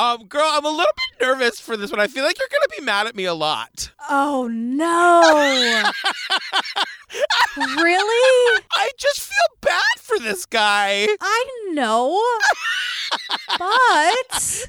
[0.00, 2.00] Um, girl, I'm a little bit nervous for this one.
[2.00, 3.92] I feel like you're gonna be mad at me a lot.
[4.08, 5.20] Oh no.
[7.82, 8.62] really?
[8.72, 11.06] I just feel bad for this guy.
[11.20, 12.18] I know.
[13.58, 14.66] but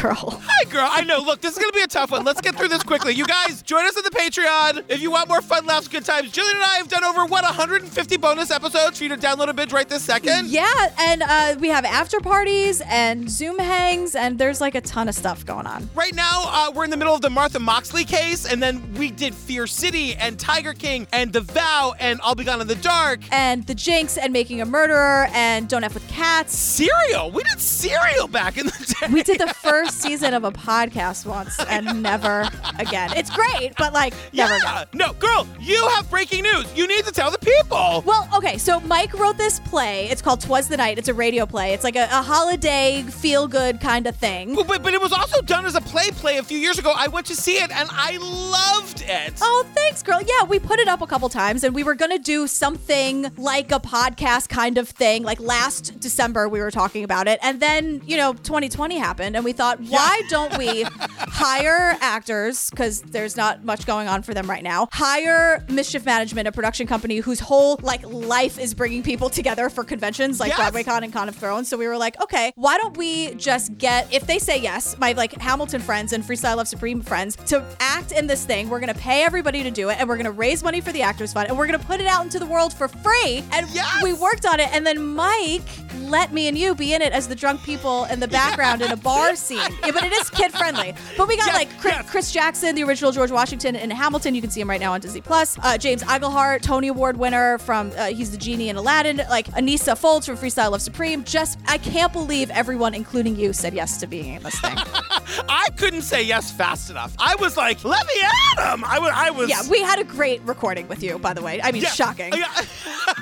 [0.00, 0.40] girl.
[0.42, 0.88] Hi, girl.
[0.90, 1.18] I know.
[1.18, 2.24] Look, this is going to be a tough one.
[2.24, 3.14] Let's get through this quickly.
[3.14, 4.84] You guys, join us on the Patreon.
[4.88, 7.44] If you want more fun, laughs, good times, Gillian and I have done over, what,
[7.44, 10.48] 150 bonus episodes for you to download a binge right this second?
[10.48, 15.08] Yeah, and uh, we have after parties and Zoom hangs, and there's like a ton
[15.08, 15.88] of stuff going on.
[15.94, 19.10] Right now, uh, we're in the middle of the Martha Moxley case, and then we
[19.10, 22.74] did Fear City and Tiger King and The Vow and I'll Be Gone in the
[22.76, 23.20] Dark.
[23.32, 26.56] And the Jinx and Making a Murderer and Don't F with Cats.
[26.56, 27.30] Serial.
[27.30, 29.12] We did Serial back in the day.
[29.12, 32.48] We did the first season of a podcast once and never
[32.78, 33.10] again.
[33.16, 34.68] It's great, but like never again.
[34.70, 34.84] Yeah.
[34.92, 36.66] No, girl, you have breaking news.
[36.76, 38.02] You need to tell the people.
[38.06, 40.08] Well, okay, so Mike wrote this play.
[40.08, 40.98] It's called Twas the Night.
[40.98, 41.72] It's a radio play.
[41.72, 44.54] It's like a, a holiday feel good kind of thing.
[44.54, 46.92] But, but, but it was also done as a play play a few years ago.
[46.94, 49.34] I went to see it and I loved it.
[49.40, 50.20] Oh, thanks, girl.
[50.20, 53.30] Yeah, we put it up a couple times and we were going to do something
[53.36, 55.22] like a podcast kind of thing.
[55.22, 57.38] Like last December, we were talking about it.
[57.42, 60.84] And then, you know, 2020 happened and we thought, why don't we
[61.18, 62.70] hire actors?
[62.70, 64.88] Because there's not much going on for them right now.
[64.92, 69.84] Hire Mischief Management, a production company whose whole like life is bringing people together for
[69.84, 70.58] conventions like Yes.
[70.58, 71.68] Broadway Con and Con of Thrones.
[71.68, 75.12] So we were like, okay, why don't we just get, if they say yes, my
[75.12, 78.68] like Hamilton friends and Freestyle Love Supreme friends to act in this thing.
[78.68, 80.92] We're going to pay everybody to do it and we're going to raise money for
[80.92, 83.44] the Actors Fund and we're going to put it out into the world for free.
[83.52, 84.02] And Yes.
[84.02, 84.68] we worked on it.
[84.74, 85.62] And then Mike
[86.00, 88.90] let me and you be in it as the drunk people in the background in
[88.90, 89.60] a bar scene.
[89.84, 90.94] Yeah, but it is kid friendly.
[91.16, 92.10] But we got Yes, like Chris, yes.
[92.10, 94.34] Chris Jackson, the original George Washington in Hamilton.
[94.34, 95.58] You can see him right now on Disney Plus.
[95.62, 99.18] Uh, James Iglehart, Tony Award winner from uh, he's the genie in Aladdin.
[99.28, 101.24] Like Aneesa Folds from Freestyle Love Supreme.
[101.24, 104.76] Just I can't believe everyone, including you, said yes to being in this thing.
[105.48, 107.14] I couldn't say yes fast enough.
[107.18, 108.12] I was like, let me
[108.58, 108.84] at him.
[108.84, 109.10] I was.
[109.36, 109.48] Was.
[109.48, 111.60] yeah, we had a great recording with you, by the way.
[111.62, 111.90] I mean, Yeah.
[111.90, 112.32] shocking.
[112.34, 112.52] Yeah.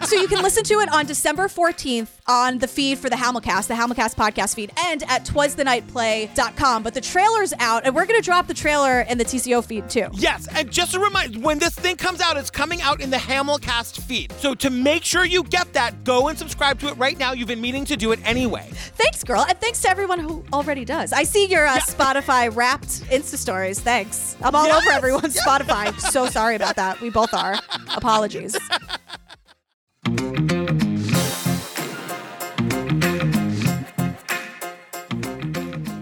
[0.05, 3.69] so you can listen to it on December 14th on the feed for the Hamilcast,
[3.69, 6.83] the Hamilcast podcast feed, and at twasthenightplay.com.
[6.83, 9.89] But the trailer's out, and we're going to drop the trailer in the TCO feed
[9.91, 10.09] too.
[10.13, 13.17] Yes, and just a reminder, when this thing comes out, it's coming out in the
[13.17, 14.33] Hamilcast feed.
[14.39, 17.33] So to make sure you get that, go and subscribe to it right now.
[17.33, 18.69] You've been meaning to do it anyway.
[18.73, 21.13] Thanks, girl, and thanks to everyone who already does.
[21.13, 21.81] I see your uh, Yeah.
[21.99, 23.81] Spotify wrapped Insta stories.
[23.81, 24.37] Thanks.
[24.41, 25.99] I'm all Yes, over everyone's Spotify.
[26.01, 27.01] So sorry about that.
[27.01, 27.57] We both are.
[27.97, 28.57] Apologies.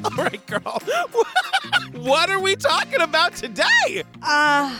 [0.04, 0.80] All right, girl.
[1.92, 4.04] what are we talking about today?
[4.22, 4.76] Uh,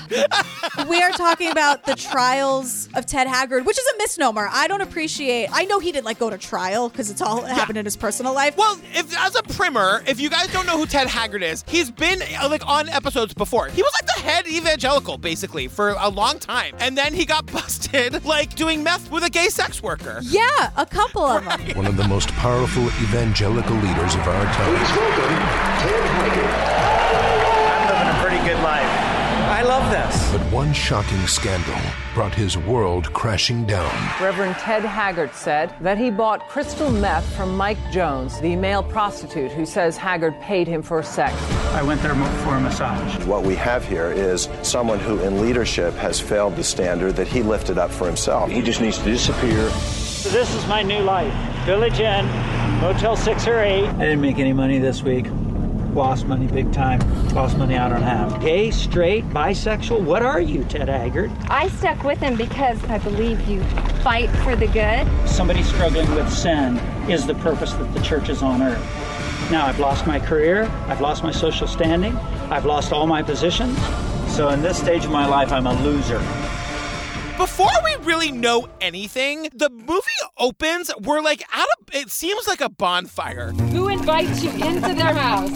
[0.88, 4.48] we are talking about the trials of Ted Haggard, which is a misnomer.
[4.50, 5.48] I don't appreciate.
[5.52, 8.32] I know he didn't like go to trial because it's all happened in his personal
[8.34, 8.56] life.
[8.56, 11.90] Well, if as a primer, if you guys don't know who Ted Haggard is, he's
[11.90, 13.68] been uh, like on episodes before.
[13.68, 17.46] He was like the head evangelical basically for a long time, and then he got
[17.52, 20.20] busted like doing meth with a gay sex worker.
[20.22, 21.60] Yeah, a couple of them.
[21.76, 24.76] one of the most powerful evangelical leaders of our time.
[26.86, 29.06] I'm living a pretty good life.
[29.48, 30.32] I love this.
[30.32, 31.78] But one shocking scandal
[32.14, 33.90] brought his world crashing down.
[34.20, 39.52] Reverend Ted Haggard said that he bought crystal meth from Mike Jones, the male prostitute
[39.52, 41.34] who says Haggard paid him for sex.
[41.72, 43.24] I went there for a massage.
[43.24, 47.42] What we have here is someone who, in leadership, has failed the standard that he
[47.42, 48.50] lifted up for himself.
[48.50, 49.70] He just needs to disappear.
[49.70, 51.32] So this is my new life.
[51.64, 52.26] Village Inn,
[52.80, 53.86] Motel 6 or 8.
[53.86, 55.26] I didn't make any money this week.
[55.96, 57.00] Lost money big time.
[57.30, 58.38] Lost money I don't have.
[58.42, 61.32] Gay, straight, bisexual, what are you, Ted Haggard?
[61.48, 63.62] I stuck with him because I believe you
[64.02, 65.08] fight for the good.
[65.26, 66.76] Somebody struggling with sin
[67.08, 69.50] is the purpose that the church is on earth.
[69.50, 72.14] Now, I've lost my career, I've lost my social standing,
[72.50, 73.78] I've lost all my positions.
[74.28, 76.18] So, in this stage of my life, I'm a loser.
[77.36, 80.90] Before we really know anything, the movie opens.
[81.02, 81.98] We're like at a.
[81.98, 83.52] It seems like a bonfire.
[83.52, 85.50] Who invites you into their house,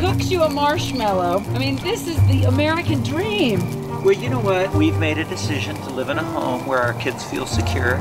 [0.00, 1.44] cooks you a marshmallow?
[1.54, 3.60] I mean, this is the American dream.
[4.02, 4.74] Well, you know what?
[4.74, 7.98] We've made a decision to live in a home where our kids feel secure,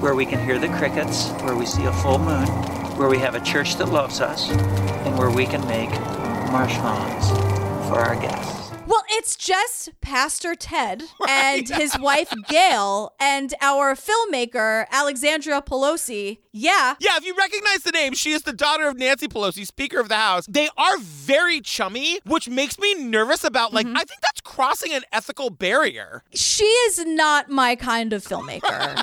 [0.00, 2.46] where we can hear the crickets, where we see a full moon,
[2.96, 5.90] where we have a church that loves us, and where we can make
[6.50, 7.28] marshmallows
[7.90, 8.57] for our guests.
[9.18, 16.38] It's just Pastor Ted and his wife Gail and our filmmaker Alexandra Pelosi.
[16.52, 16.94] Yeah.
[17.00, 20.08] Yeah, if you recognize the name, she is the daughter of Nancy Pelosi, Speaker of
[20.08, 20.46] the House.
[20.48, 23.96] They are very chummy, which makes me nervous about, like, mm-hmm.
[23.96, 26.22] I think that's crossing an ethical barrier.
[26.32, 29.02] She is not my kind of filmmaker.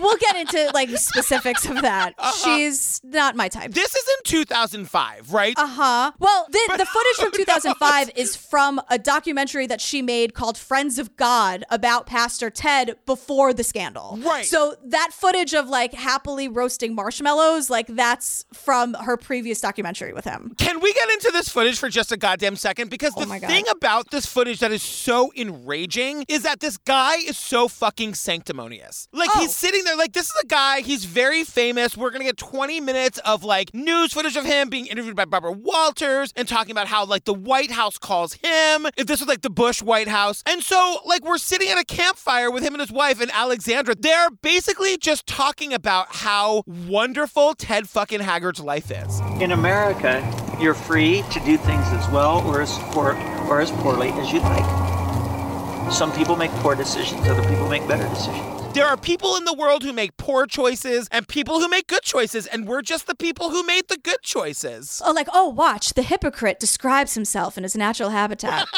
[0.00, 2.14] we'll get into like specifics of that.
[2.42, 3.72] She's not my type.
[3.72, 5.54] This is in 2005, right?
[5.58, 6.12] Uh huh.
[6.18, 10.98] Well, the, the footage from 2005 is from a documentary that she made called Friends
[10.98, 14.18] of God about Pastor Ted before the scandal.
[14.22, 14.44] Right.
[14.44, 20.24] So that footage of like happily roasting marshmallows, like that's from her previous documentary with
[20.24, 20.54] him.
[20.58, 22.90] Can we get into this footage for just a goddamn second?
[22.90, 23.48] Because the Oh my God.
[23.48, 28.14] thing about this footage that is so enraging is that this guy is so fucking
[28.14, 29.08] sanctimonious.
[29.12, 29.40] Like, Oh.
[29.40, 31.96] he's sitting there, like, this is a guy, he's very famous.
[31.96, 35.52] We're gonna get 20 minutes of, like, news footage of him being interviewed by Barbara
[35.52, 38.86] Walters and talking about how, like, the White House calls him.
[38.96, 40.42] If this was, like, the Bush White House.
[40.44, 43.94] And so, like, we're sitting at a campfire with him and his wife and Alexandra.
[43.94, 49.20] They're basically just talking about how wonderful Ted fucking Haggard's life is.
[49.40, 50.22] In America,
[50.60, 53.14] you're free to do things as well or as or,
[53.48, 55.92] or as poorly as you'd like.
[55.92, 58.55] Some people make poor decisions, other people make better decisions.
[58.76, 62.02] There are people in the world who make poor choices and people who make good
[62.02, 65.00] choices, and we're just the people who made the good choices.
[65.02, 68.68] Oh, like, oh, watch, the hypocrite describes himself in his natural habitat.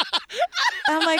[0.87, 1.19] I'm like,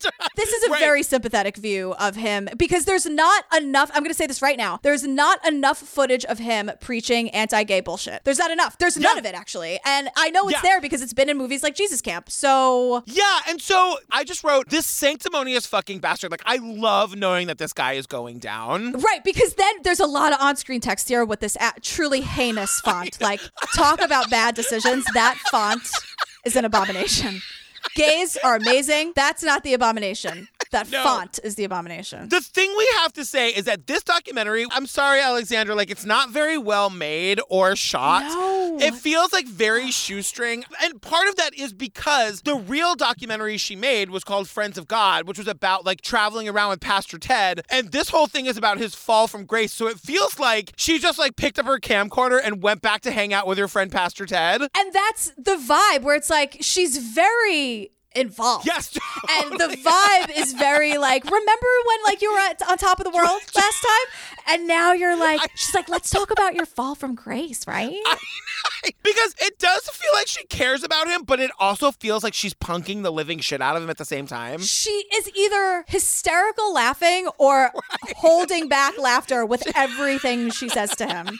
[0.36, 0.80] this is a Right.
[0.80, 3.90] very sympathetic view of him because there's not enough.
[3.94, 4.78] I'm going to say this right now.
[4.82, 8.22] There's not enough footage of him preaching anti gay bullshit.
[8.24, 8.76] There's not enough.
[8.76, 9.80] There's none of it, actually.
[9.86, 10.62] And I know it's Yeah.
[10.62, 12.30] there because it's been in movies like Jesus Camp.
[12.30, 13.02] So.
[13.06, 16.30] Yeah, and so I just wrote this sanctimonious fucking bastard.
[16.30, 18.92] Like, I love knowing that this guy is going down.
[18.92, 22.78] Right, because then there's a lot of on-screen text here with this a- truly heinous
[22.84, 23.18] font.
[23.22, 23.40] Like,
[23.74, 25.06] talk about bad decisions.
[25.14, 25.88] That font
[26.44, 27.40] is an abomination.
[27.94, 29.14] Gays are amazing.
[29.16, 30.48] That's not the abomination.
[30.70, 31.02] That No.
[31.02, 32.28] font is the abomination.
[32.28, 36.04] The thing we have to say is that this documentary, I'm sorry, Alexandra, like it's
[36.04, 38.22] not very well made or shot.
[38.22, 38.78] No.
[38.80, 40.64] It feels like very shoestring.
[40.82, 44.86] And part of that is because the real documentary she made was called Friends of
[44.86, 47.62] God, which was about like traveling around with Pastor Ted.
[47.68, 49.72] And this whole thing is about his fall from grace.
[49.72, 53.10] So it feels like she just like picked up her camcorder and went back to
[53.10, 54.62] hang out with her friend Pastor Ted.
[54.62, 58.66] and that's the vibe where it's like she's very involved.
[58.66, 58.96] Yes,
[59.30, 63.04] And the vibe is very like, remember when like you were at, on top of
[63.04, 64.46] the world last time?
[64.48, 67.92] And now you're like, she's like, let's talk about your fall from grace, right?
[69.02, 72.54] because it does feel like she cares about him, but it also feels like she's
[72.54, 74.60] punking the living shit out of him at the same time.
[74.60, 77.70] she is either hysterical laughing or
[78.16, 81.38] holding back laughter with everything she says to him.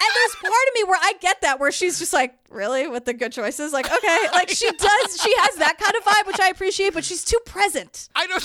[0.00, 3.04] And there's part of me where I get that, where she's just like, really, with
[3.04, 3.72] the good choices?
[3.72, 4.18] Like, okay.
[4.32, 7.40] Like, she does, she has that kind of vibe, which I appreciate, but she's too
[7.44, 8.08] present.
[8.14, 8.42] I don't.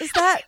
[0.00, 0.42] Is that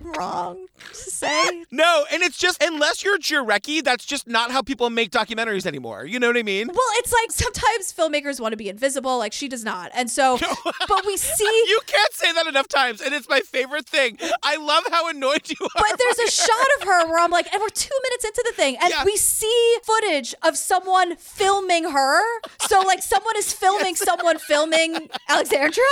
[0.16, 1.64] wrong to say?
[1.72, 6.04] No, and it's just unless you're Jarecki, that's just not how people make documentaries anymore.
[6.04, 6.66] You know what I mean?
[6.68, 9.90] Well, it's like sometimes filmmakers want to be invisible, like she does not.
[9.94, 10.36] And so,
[10.88, 11.44] but we see.
[11.68, 14.18] You can't say that enough times, and it's my favorite thing.
[14.42, 15.70] I love how annoyed you are.
[15.88, 18.54] But there's a shot of her where I'm like, and we're two minutes into the
[18.56, 19.04] thing, and Yeah.
[19.04, 22.20] we see footage of someone filming her.
[22.68, 25.84] So, like, someone is filming someone filming Alexandra.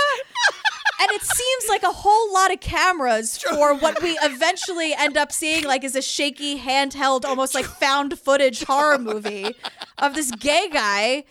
[1.01, 5.31] And it seems like a whole lot of cameras for what we eventually end up
[5.31, 9.55] seeing, like, is a shaky, handheld, almost like found footage horror movie
[9.97, 11.23] of this gay guy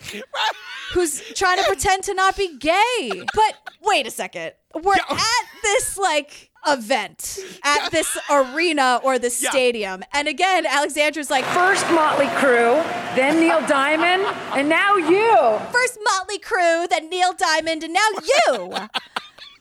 [0.93, 3.23] who's trying to pretend to not be gay.
[3.35, 4.53] But wait a second.
[4.75, 9.51] We're at this like event at this arena or this Yeah.
[9.51, 10.03] stadium.
[10.13, 12.83] And again, Alexandra's like, First Motley Crue,
[13.17, 14.23] then Neil Diamond,
[14.57, 15.59] and now you.
[15.73, 18.09] first Motley Crue, then Neil Diamond, and now
[18.49, 18.75] you.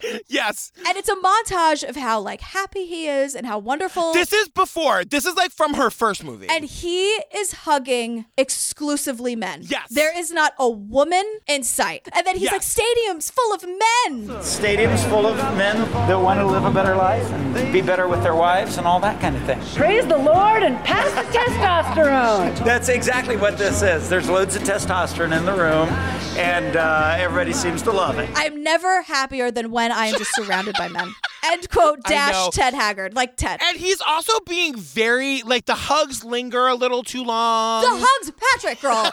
[0.27, 0.71] yes.
[0.87, 4.13] and it's a montage of how like happy he is and how wonderful.
[4.13, 5.03] This is before.
[5.05, 6.47] This is like from her first movie.
[6.49, 9.61] and he is hugging exclusively men.
[9.63, 9.87] Yes.
[9.89, 12.07] There is not a woman in sight.
[12.15, 12.53] And then he's Yes.
[12.53, 14.27] like, stadiums full of men.
[14.41, 15.77] Stadiums full of men
[16.07, 18.99] that want to live a better life and be better with their wives and all
[19.01, 19.59] that kind of thing.
[19.75, 22.55] Praise the Lord and pass the testosterone.
[22.65, 24.09] That's exactly what this is.
[24.09, 25.89] There's loads of testosterone in the room,
[26.37, 28.29] and uh, everybody seems to love it.
[28.35, 31.13] I'm never happier than when I am just surrounded by men.
[31.43, 33.15] End quote dash Ted Haggard.
[33.15, 33.59] Like Ted.
[33.63, 37.81] and he's also being very like the hugs linger a little too long.
[37.81, 39.03] the hugs, Patrick girl.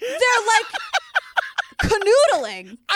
[0.00, 2.78] They're like canoodling.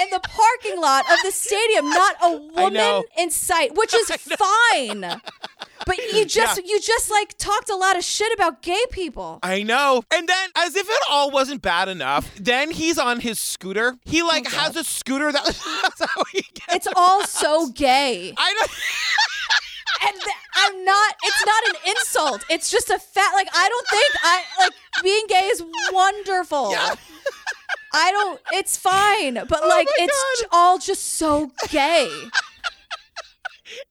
[0.00, 5.20] In the parking lot of the stadium, not a woman in sight, which is fine.
[5.86, 9.38] But you just you just like talked a lot of shit about gay people.
[9.42, 10.02] I know.
[10.12, 13.96] And then, as if it all wasn't bad enough, then he's on his scooter.
[14.04, 15.44] He like oh, has a scooter that
[15.82, 16.74] that's how he gets.
[16.74, 18.32] It's all so gay.
[18.36, 18.66] I know.
[20.08, 21.14] and th- I'm not.
[21.22, 22.44] It's not an insult.
[22.50, 23.34] It's just a fact.
[23.34, 24.72] Like I don't think I like
[25.02, 25.62] being gay is
[25.92, 26.74] wonderful.
[27.96, 28.40] I don't.
[28.52, 32.08] It's fine, but Oh like it's j- all just so gay.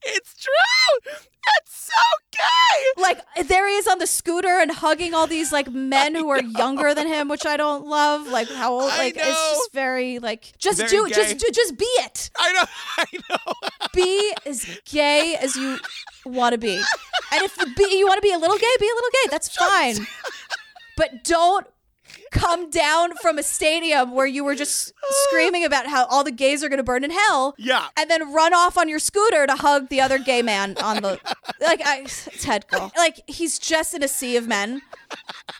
[0.04, 1.12] It's true.
[1.60, 1.94] It's so
[2.32, 3.02] gay.
[3.02, 6.42] Like there he is on the scooter and hugging all these like men who are
[6.42, 8.28] younger than him, which I don't love.
[8.28, 8.90] Like how old?
[8.90, 11.16] Like it's just very like just Very do gay.
[11.16, 12.30] just do just be it.
[12.38, 12.66] I know.
[12.98, 13.54] I know.
[13.94, 15.80] Be as gay as you
[16.26, 18.96] want to be, and if be, you want to be a little gay, be a
[18.96, 19.30] little gay.
[19.32, 19.96] That's fine.
[20.96, 21.68] But don't
[22.34, 24.92] come down from a stadium where you were just
[25.28, 27.56] screaming about how all the gays are going to burn in hell.
[27.58, 27.88] Yeah.
[27.98, 31.20] And then run off on your scooter to hug the other gay man on the
[31.62, 32.04] like I
[32.40, 32.92] Ted go.
[32.98, 34.82] Like he's just in a sea of men.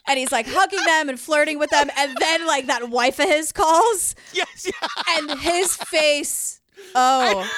[0.08, 3.28] And he's like hugging them and flirting with them and then like that wife of
[3.28, 4.66] his calls Yes.
[4.66, 4.88] Yeah.
[5.16, 6.60] and his face
[6.96, 7.48] oh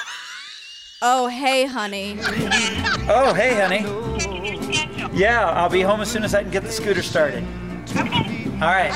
[1.01, 2.17] oh hey honey
[3.09, 5.17] Oh, hey, honey.
[5.17, 7.43] Yeah, I'll be home as soon as I can get the scooter started.
[8.59, 8.91] All right.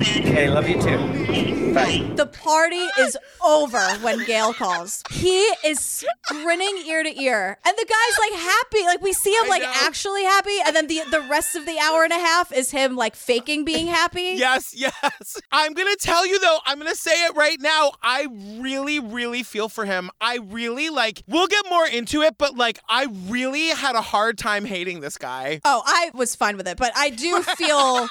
[0.00, 1.74] Okay, love you too.
[1.74, 2.08] Bye.
[2.16, 5.02] the party is over when Gail calls.
[5.10, 8.82] He is grinning ear to ear, and the guy's like happy.
[8.84, 12.04] Like we see him like actually happy, and then the the rest of the hour
[12.04, 14.20] and a half is him like faking being happy.
[14.40, 15.36] Yes, yes.
[15.52, 17.92] I'm going to tell you though, I'm going to say it right now.
[18.02, 18.26] I
[18.58, 20.10] really, really feel for him.
[20.20, 24.38] I really like, we'll get more into it, but like, I really had a hard
[24.38, 25.60] time hating this guy.
[25.64, 28.08] Oh, I was fine with it, but I do feel.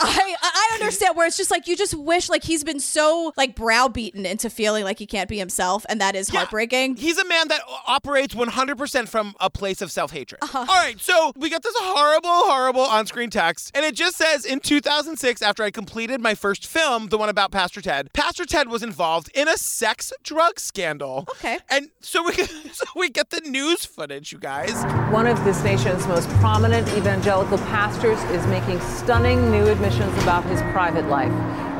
[0.00, 3.54] I I understand where it's just like you just wish like he's been so like
[3.54, 6.40] browbeaten into feeling like he can't be himself, and that is Yeah.
[6.40, 6.96] heartbreaking.
[6.96, 10.38] He's a man that operates 100% from a place of self hatred.
[10.42, 10.58] Uh-huh.
[10.58, 14.44] All right, so we got this horrible, horrible on screen text, and it just says
[14.44, 18.68] in 2006, after I completed my first film, the one about Pastor Ted, Pastor Ted
[18.68, 21.26] was involved in a sex drug scandal.
[21.32, 21.58] Okay.
[21.68, 22.32] And so we,
[22.72, 24.72] so we get the news footage, you guys.
[25.12, 30.60] One of this nation's most prominent evangelical pastors is making stunning new admissions about his
[30.72, 31.32] private life.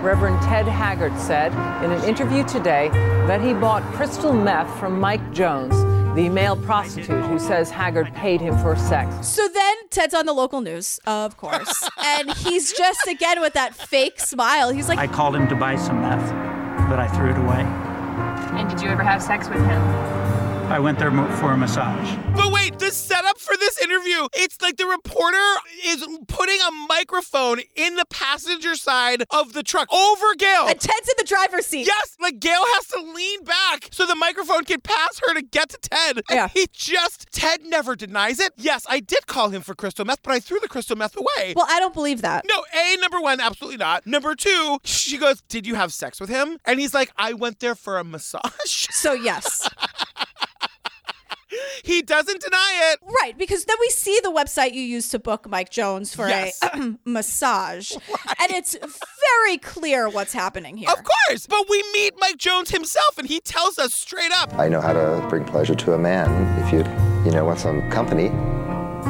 [0.02, 1.52] Reverend Ted Haggard said
[1.84, 2.88] in an interview today
[3.26, 5.74] that he bought crystal meth from Mike Jones,
[6.16, 9.28] the male prostitute who says Haggard paid him for sex.
[9.28, 13.74] So then Ted's on the local news, of course, and he's just again with that
[13.74, 14.70] fake smile.
[14.70, 16.30] He's like, I called him to buy some meth,
[16.88, 17.60] but I threw it away.
[18.58, 20.09] And did you ever have sex with him?
[20.70, 22.16] I went there for a massage.
[22.36, 25.36] But wait, the setup for this interview, it's like the reporter
[25.84, 30.68] is putting a microphone in the passenger side of the truck over Gail.
[30.68, 31.88] and Ted's in the driver's seat.
[31.88, 35.70] Yes, like Gail has to lean back so the microphone can pass her to get
[35.70, 36.16] to Ted.
[36.18, 36.48] And Yeah.
[36.48, 38.52] he just, Ted never denies it.
[38.56, 41.54] Yes, I did call him for crystal meth, but I threw the crystal meth away.
[41.56, 42.44] Well, I don't believe that.
[42.48, 44.06] no, A, number one, absolutely not.
[44.06, 46.58] Number two, she goes, Did you have sex with him?
[46.64, 48.40] And he's like, I went there for a massage.
[48.92, 49.68] So yes,
[51.82, 53.00] he doesn't deny it.
[53.22, 56.60] right, because then we see the website you used to book Mike Jones for Yes.
[56.62, 60.88] a massage, and it's very clear what's happening here.
[60.90, 61.46] Of course.
[61.46, 64.54] But we meet Mike Jones himself, and he tells us straight up.
[64.54, 66.30] I know how to bring pleasure to a man.
[66.64, 66.78] If you,
[67.24, 68.28] you know, want some company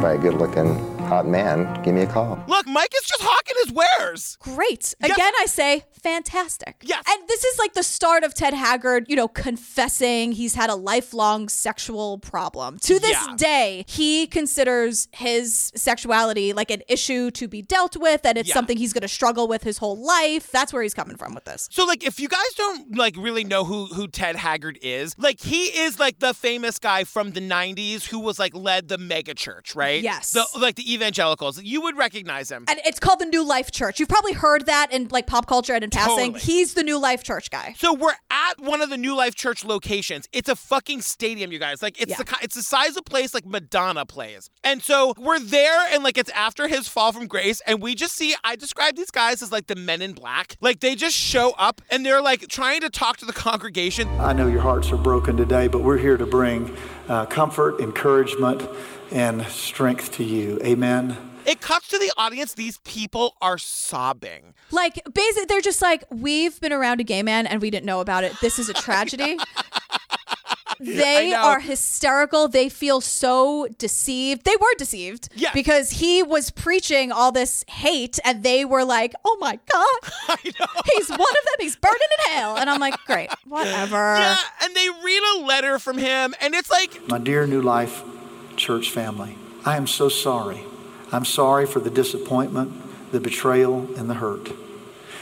[0.01, 2.43] by a good-looking hot man, give me a call.
[2.47, 4.39] Look, Mike is just hawking his wares.
[4.41, 4.95] Great.
[5.01, 5.11] Yes.
[5.13, 6.77] Again, I say fantastic.
[6.83, 7.03] Yes.
[7.09, 10.75] And this is like the start of Ted Haggard, you know, confessing he's had a
[10.75, 12.79] lifelong sexual problem.
[12.81, 13.35] To this Yeah.
[13.37, 18.55] day, he considers his sexuality like an issue to be dealt with and it's Yeah.
[18.55, 20.51] something he's going to struggle with his whole life.
[20.51, 21.69] That's where he's coming from with this.
[21.71, 25.41] So like if you guys don't like really know who who Ted Haggard is, like
[25.41, 29.35] he is like the famous guy from the 90s who was like led the mega
[29.35, 30.03] church, right?
[30.03, 30.33] Yes.
[30.33, 31.63] The like the evangelicals.
[31.63, 32.65] You would recognize him.
[32.69, 34.01] And it's called the New Life Church.
[34.01, 36.33] You've probably heard that in like pop culture and in passing.
[36.35, 36.41] Totally.
[36.41, 37.75] He's the New Life Church guy.
[37.79, 40.29] So we're at one of the New Life Church locations.
[40.33, 41.83] It's a fucking stadium, you guys.
[41.83, 42.17] Like it's Yeah.
[42.19, 44.51] the it's the size of place like Madonna plays.
[44.65, 48.15] And so we're there, and like it's after his fall from grace, and we just
[48.15, 48.35] see.
[48.45, 50.57] I describe these guys as like the Men in Black.
[50.61, 54.09] Like they just show up and they're like trying to talk to the congregation.
[54.21, 56.77] I know your hearts are broken today, but we're here to bring
[57.09, 58.69] uh, comfort, encouragement,
[59.11, 60.61] and strength to you.
[60.63, 61.30] Amen.
[61.47, 62.55] It cuts to the audience.
[62.55, 64.55] These people are sobbing.
[64.71, 68.01] Like, basically, they're just like, we've been around a gay man and we didn't know
[68.01, 68.33] about it.
[68.41, 69.37] This is a tragedy.
[70.83, 72.49] They are hysterical.
[72.49, 74.45] They feel so deceived.
[74.45, 75.29] They were deceived.
[75.35, 75.53] Yes.
[75.53, 80.39] Because he was preaching all this hate and they were like, oh my God, I
[80.59, 80.81] know.
[80.95, 81.55] he's one of them.
[81.59, 82.57] He's burning in hell.
[82.57, 84.17] And I'm like, great, whatever.
[84.17, 88.03] Yeah, and they read a letter from him, and it's like, My dear New Life
[88.57, 89.37] church family.
[89.67, 90.65] I am so sorry.
[91.13, 92.73] I'm sorry for the disappointment,
[93.13, 94.51] the betrayal, and the hurt.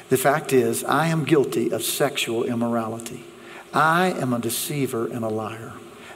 [0.08, 3.24] The fact is, I am guilty of sexual immorality.
[3.74, 5.72] I am a deceiver and a liar.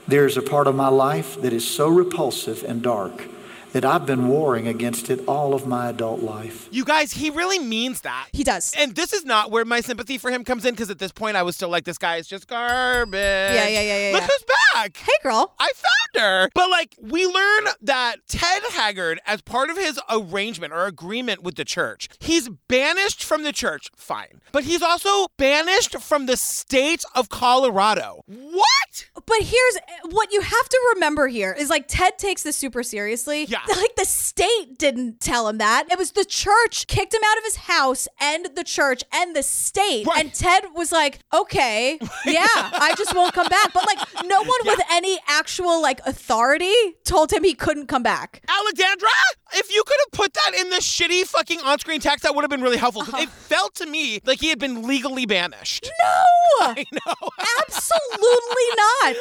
[0.07, 3.27] There's a part of my life that is so repulsive and dark
[3.73, 6.69] that I've been warring against it all of my adult life.
[6.71, 8.29] You guys, he really means that.
[8.31, 8.73] He does.
[8.77, 11.35] And this is not where my sympathy for him comes in because at this point
[11.35, 13.19] I was still like, this guy is just garbage.
[13.19, 14.13] Yeah, yeah, yeah, yeah.
[14.13, 14.27] Look yeah.
[14.27, 14.97] who's back.
[14.97, 15.55] Hey, girl.
[15.59, 16.49] I found her.
[16.53, 21.55] But like, we learn that Ted Haggard, as part of his arrangement or agreement with
[21.55, 23.89] the church, he's banished from the church.
[23.95, 24.41] Fine.
[24.51, 28.23] But he's also banished from the state of Colorado.
[28.27, 29.09] What?
[29.15, 29.77] But here's
[30.11, 33.45] what you have to remember here is like Ted takes this super seriously.
[33.45, 33.62] Yeah.
[33.83, 35.91] Like the state didn't tell him that.
[35.91, 39.43] It was the church kicked him out of his house and the church and the
[39.43, 40.05] state.
[40.07, 40.19] Right.
[40.19, 43.73] And Ted was like, okay, yeah, I just won't come back.
[43.73, 48.43] But like no one with any actual like authority told him he couldn't come back.
[48.47, 49.09] Alexandra,
[49.55, 52.41] if you could have put that in the shitty fucking on screen text, that would
[52.43, 53.03] have been really helpful.
[53.03, 53.37] 'cause It uh-huh.
[53.47, 55.89] felt to me like he had been legally banished.
[56.03, 56.23] No!
[56.67, 57.29] I know.
[57.61, 59.15] Absolutely not.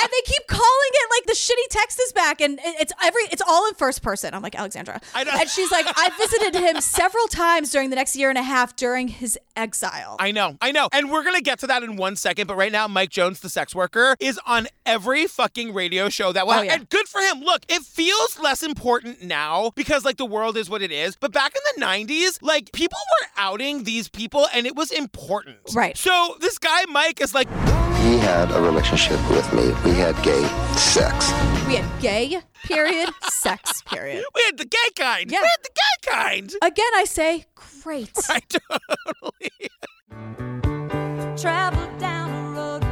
[0.00, 3.42] and they keep calling it like the shitty text is back, and it's every it's
[3.46, 4.34] all in first person.
[4.34, 5.32] I'm like Alexandra, I know.
[5.34, 8.76] and she's like, I visited him several times during the next year and a half
[8.76, 10.16] during his exile.
[10.18, 10.88] I know, I know.
[10.92, 12.46] And we're going to get to that in one second.
[12.46, 16.46] But right now, Mike Jones, the sex worker, is on every fucking radio show that
[16.46, 16.54] will.
[16.54, 16.74] Oh, yeah.
[16.74, 17.40] And good for him.
[17.40, 21.16] Look, it feels less important now because, like, the world is what it is.
[21.16, 25.58] But back in the 90s, like, people were outing these people and it was important.
[25.74, 25.96] Right.
[25.96, 27.48] So this guy, Mike, is like,
[28.02, 29.66] He had a relationship with me.
[29.84, 30.42] We had gay
[30.76, 31.30] sex.
[31.66, 34.24] we had gay period, sex period.
[34.34, 35.30] we had the gay kind.
[35.30, 35.40] Yeah.
[35.40, 36.52] We had the gay kind.
[36.62, 37.44] Again, I say
[37.82, 38.10] great.
[38.28, 39.70] I totally.
[41.36, 42.82] Travel down the road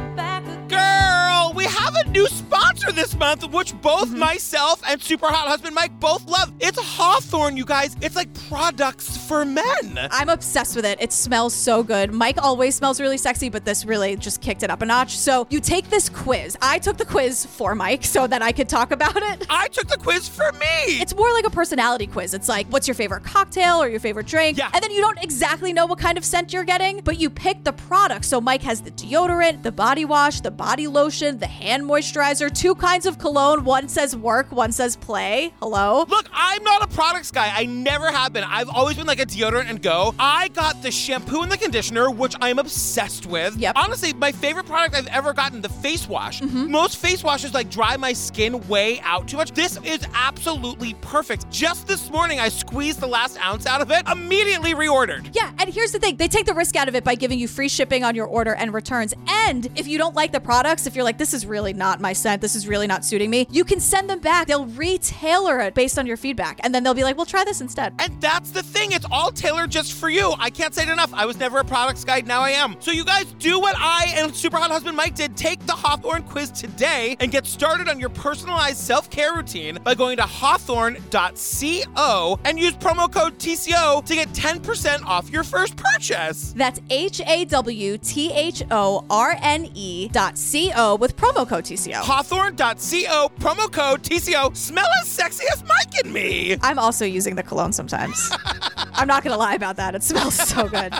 [1.71, 4.19] have a new sponsor this month, which both Mm-hmm.
[4.19, 6.51] myself and super hot husband Mike both love.
[6.59, 7.95] It's Hawthorne, you guys.
[8.01, 9.63] It's like products for men.
[10.11, 10.99] I'm obsessed with it.
[11.01, 12.11] It smells so good.
[12.13, 15.17] Mike always smells really sexy, but this really just kicked it up a notch.
[15.17, 16.57] So you take this quiz.
[16.61, 19.45] I took the quiz for Mike so that I could talk about it.
[19.49, 20.99] I took the quiz for me.
[21.01, 22.33] It's more like a personality quiz.
[22.33, 24.57] It's like, what's your favorite cocktail or your favorite drink?
[24.57, 24.71] Yeah.
[24.73, 27.63] And then you don't exactly know what kind of scent you're getting, but you pick
[27.63, 28.25] the product.
[28.25, 32.75] So Mike has the deodorant, the body wash, the body lotion, the hand moisturizer, two
[32.75, 33.63] kinds of cologne.
[33.63, 35.53] One says work, one says play.
[35.61, 36.05] Hello?
[36.09, 37.51] Look, I'm not a products guy.
[37.53, 38.43] I never have been.
[38.43, 40.15] I've always been like a deodorant and go.
[40.17, 43.55] I got the shampoo and the conditioner, which I'm obsessed with.
[43.57, 43.75] Yep.
[43.75, 46.41] Honestly, my favorite product I've ever gotten, the face wash.
[46.41, 46.71] Mm-hmm.
[46.71, 49.51] Most face washes like dry my skin way out too much.
[49.51, 51.49] This is absolutely perfect.
[51.51, 55.29] Just this morning, I squeezed the last ounce out of it, immediately reordered.
[55.33, 57.47] Yeah, and here's the thing they take the risk out of it by giving you
[57.47, 59.13] free shipping on your order and returns.
[59.27, 62.13] And if you don't like the products, if you're like, this is really not my
[62.13, 64.47] scent, this is really not suiting me, you can send them back.
[64.47, 66.59] They'll retailer it based on your feedback.
[66.63, 67.93] And then they'll be like, well, try this instead.
[67.99, 68.93] And that's the thing.
[68.93, 70.33] It's all tailored just for you.
[70.39, 71.13] I can't say it enough.
[71.13, 72.21] I was never a products guy.
[72.21, 72.77] Now I am.
[72.79, 75.37] So you guys do what I and super hot husband Mike did.
[75.37, 80.17] Take the Hawthorne quiz today and get started on your personalized self-care routine by going
[80.17, 86.53] to hawthorne.co and use promo code TCO to get 10% off your first purchase.
[86.55, 91.40] That's H A W T H O R N E dot C O with promo
[91.45, 91.95] code TCO.
[91.95, 94.55] Hawthorne.co, promo code TCO.
[94.55, 96.57] Smell as sexy as Mike and me.
[96.61, 98.31] I'm also using the cologne sometimes.
[98.93, 99.95] I'm not going to lie about that.
[99.95, 100.93] It smells so good.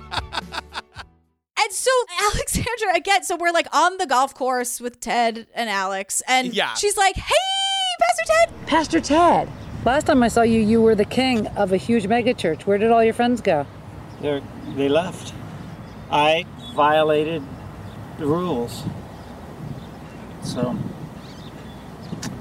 [1.64, 1.92] And so
[2.34, 6.74] Alexandra again, so we're like on the golf course with Ted and Alex, and Yeah.
[6.74, 7.24] she's like, "Hey,
[8.02, 9.50] Pastor Ted, Pastor Ted,
[9.86, 12.64] last time I saw you, you were the king of a huge megachurch.
[12.64, 13.68] Where did all your friends go?
[14.22, 14.42] They're,
[14.76, 15.34] they left.
[16.10, 17.44] I violated
[18.18, 18.84] the rules.
[20.44, 20.78] So,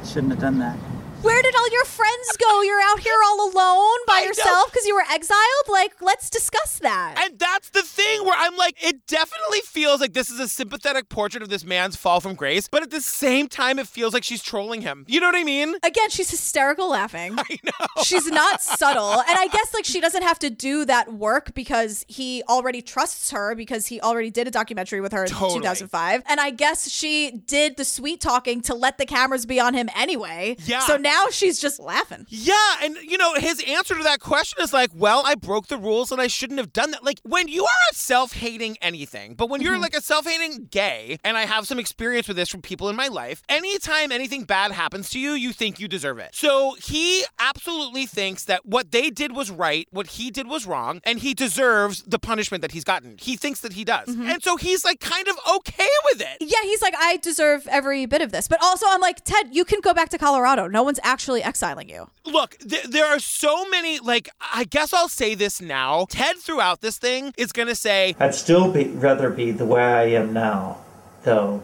[0.04, 0.76] shouldn't have done that.
[1.22, 2.62] where did all your friends go?
[2.62, 5.38] You're out here all alone by I yourself because you were exiled.
[5.68, 10.12] Like, let's discuss that." And that's the thing where I'm like, it definitely feels like
[10.14, 13.48] this is a sympathetic portrait of this man's fall from grace, but at the same
[13.48, 15.04] time, it feels like she's trolling him.
[15.08, 15.74] You know what I mean?
[15.82, 17.34] Again, she's hysterical laughing.
[17.38, 18.02] I know.
[18.02, 19.12] She's not subtle.
[19.12, 23.30] And I guess like she doesn't have to do that work because he already trusts
[23.32, 25.60] her because he already did a documentary with her in Totally.
[25.60, 26.22] 2005.
[26.26, 29.88] And I guess she did the sweet talking to let the cameras be on him
[29.96, 30.56] anyway.
[30.64, 30.80] Yeah.
[30.80, 32.26] So now she's just laughing.
[32.28, 35.78] Yeah, and you know, his answer to that question is like, well, I broke the
[35.78, 37.02] rules and I shouldn't have done that.
[37.02, 39.34] Like, when you are a self self-hating anything.
[39.34, 39.82] But when you're Mm-hmm.
[39.82, 43.08] like a self-hating gay, and I have some experience with this from people in my
[43.08, 46.34] life, anytime anything bad happens to you, you think you deserve it.
[46.34, 51.00] So he absolutely thinks that what they did was right, what he did was wrong,
[51.04, 53.16] and he deserves the punishment that he's gotten.
[53.18, 54.08] He thinks that he does.
[54.08, 56.36] And so he's like kind of okay with it.
[56.40, 58.48] Yeah, he's like, I deserve every bit of this.
[58.48, 60.66] But also, I'm like, Ted, you can go back to Colorado.
[60.66, 62.10] No one's actually exiling you.
[62.24, 66.06] Look, th- there are so many, like, I guess I'll say this now.
[66.08, 69.82] Ted, throughout this thing, is going to say, I'd still be, rather be the way
[69.82, 70.78] I am now,
[71.24, 71.62] though,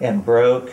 [0.00, 0.72] and broke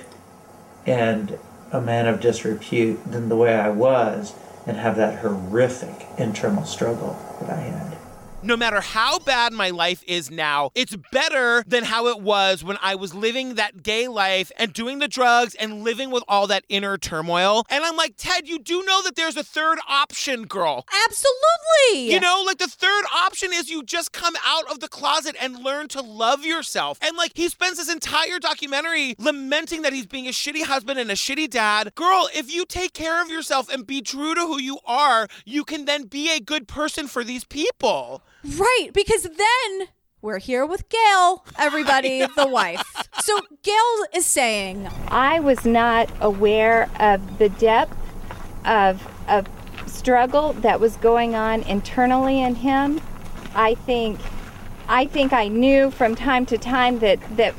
[0.86, 1.38] and
[1.72, 4.34] a man of disrepute than the way I was
[4.66, 7.98] and have that horrific internal struggle that I had.
[8.44, 12.78] No matter how bad my life is now, it's better than how it was when
[12.82, 16.66] I was living that gay life and doing the drugs and living with all that
[16.70, 17.66] inner turmoil.
[17.70, 20.86] And I'm like, Ted, you do know that there's a third option, girl.
[21.06, 22.14] Absolutely.
[22.14, 25.64] You know, like the third option is you just come out of the closet and
[25.64, 26.98] learn to love yourself.
[27.02, 31.10] And like he spends this entire documentary lamenting that he's being a shitty husband and
[31.12, 31.94] a shitty dad.
[31.96, 35.64] Girl, if you take care of yourself and be true to who you are, you
[35.64, 38.22] can then be a good person for these people.
[38.46, 39.88] Right, because then
[40.22, 42.84] we're here with Gail, everybody, the wife.
[43.22, 47.98] So Gail is saying, I was not aware of the depth
[48.66, 49.48] of, of
[49.88, 53.00] struggle that was going on internally in him.
[53.56, 54.20] I think
[54.88, 57.56] I think I knew from time to time that, that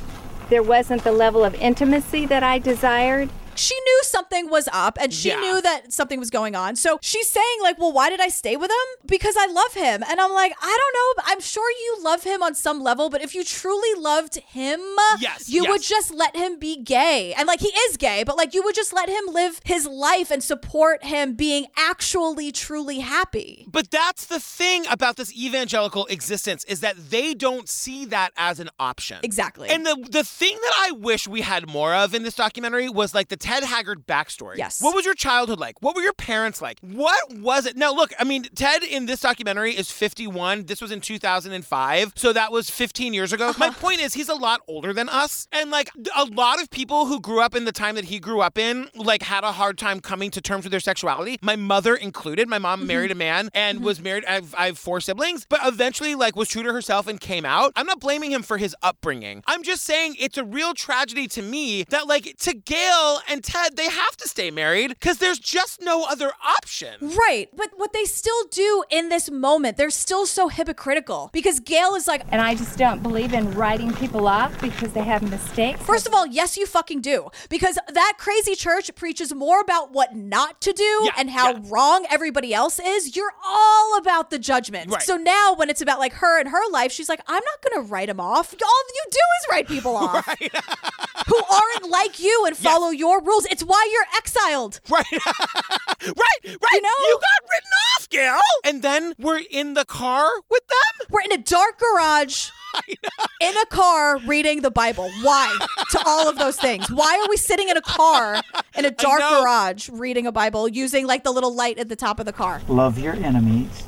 [0.50, 3.30] there wasn't the level of intimacy that I desired.
[3.58, 5.40] She knew something was up and she Yeah.
[5.40, 6.76] knew that something was going on.
[6.76, 9.06] So she's saying, like, well, why did I stay with him?
[9.06, 10.02] Because I love him.
[10.08, 11.24] And I'm like, I don't know.
[11.32, 14.80] I'm sure you love him on some level, but if you truly loved him,
[15.20, 17.34] Yes, you would just let him be gay.
[17.34, 20.30] And like, he is gay, but like, you would just let him live his life
[20.30, 23.66] and support him being actually, truly happy.
[23.70, 28.60] But that's the thing about this evangelical existence is that they don't see that as
[28.60, 29.18] an option.
[29.22, 29.68] Exactly.
[29.68, 33.14] And the the thing that I wish we had more of in this documentary was
[33.14, 34.56] like the Ted Haggard backstory.
[34.56, 34.80] Yes.
[34.80, 35.82] What was your childhood like?
[35.82, 36.78] What were your parents like?
[36.80, 37.76] What was it?
[37.76, 40.64] Now look, I mean, Ted in this documentary is 51.
[40.64, 42.12] This was in 2005.
[42.16, 43.52] So that was 15 years ago.
[43.58, 43.80] My uh-huh.
[43.80, 45.46] point is he's a lot older than us.
[45.52, 48.40] And like a lot of people who grew up in the time that he grew
[48.40, 51.38] up in, like had a hard time coming to terms with their sexuality.
[51.42, 52.48] My mother included.
[52.48, 53.20] My mom married mm-hmm.
[53.20, 53.84] a man and mm-hmm.
[53.84, 54.24] was married.
[54.24, 57.44] I have, I have four siblings, but eventually like was true to herself and came
[57.44, 57.72] out.
[57.76, 59.42] I'm not blaming him for his upbringing.
[59.46, 63.76] I'm just saying it's a real tragedy to me that like to Gail and Ted,
[63.76, 66.94] they have to stay married because there's just no other option.
[67.00, 67.48] Right.
[67.54, 72.06] But what they still do in this moment, they're still so hypocritical because Gail is
[72.06, 75.80] like, And I just don't believe in writing people off because they have mistakes.
[75.82, 77.28] First of all, yes, you fucking do.
[77.48, 81.60] Because that crazy church preaches more about what not to do Yeah, and how yeah.
[81.68, 83.16] wrong everybody else is.
[83.16, 84.90] You're all about the judgment.
[84.90, 85.02] Right.
[85.02, 87.84] So now when it's about like her and her life, she's like, I'm not going
[87.84, 88.54] to write them off.
[88.62, 90.26] All you do is write people off
[91.26, 93.46] who aren't like you and follow your rules.
[93.46, 94.80] It's why you're exiled.
[94.90, 95.04] Right.
[95.12, 95.24] right.
[96.44, 96.74] Right.
[96.74, 96.90] You know?
[97.08, 98.40] you got written off, Gail.
[98.64, 101.08] And then we're in the car with them.
[101.10, 102.50] We're in a dark garage.
[103.40, 105.08] In a car reading the Bible.
[105.22, 105.56] Why?
[105.90, 106.90] to all of those things.
[106.90, 108.42] Why are we sitting in a car
[108.76, 112.18] in a dark garage reading a Bible using like the little light at the top
[112.18, 112.60] of the car?
[112.66, 113.84] Love your enemies.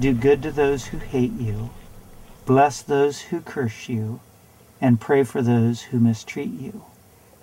[0.00, 1.70] Do good to those who hate you.
[2.46, 4.18] Bless those who curse you.
[4.80, 6.84] And pray for those who mistreat you.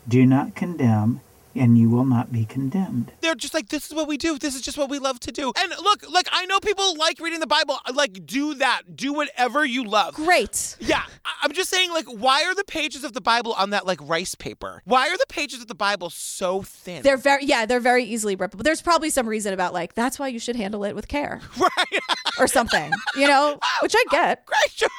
[0.08, 1.22] Do not condemn,
[1.56, 3.12] and you will not be condemned.
[3.22, 4.38] They're just like, this is what we do.
[4.38, 5.54] This is just what we love to do.
[5.58, 7.78] And look, like I know people like reading the Bible.
[7.94, 8.96] Like, do that.
[8.96, 10.16] Do whatever you love.
[10.16, 10.76] Great.
[10.80, 13.86] Yeah, I- I'm just saying, like, why are the pages of the Bible on that
[13.86, 14.82] like rice paper?
[14.86, 17.02] Why are the pages of the Bible so thin?
[17.04, 18.64] They're very yeah, they're very easily rippable.
[18.64, 22.00] There's probably some reason about like that's why you should handle it with care right.
[22.40, 24.46] or something, you know, which I get.
[24.46, 24.90] Great.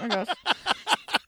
[0.00, 0.28] I guess.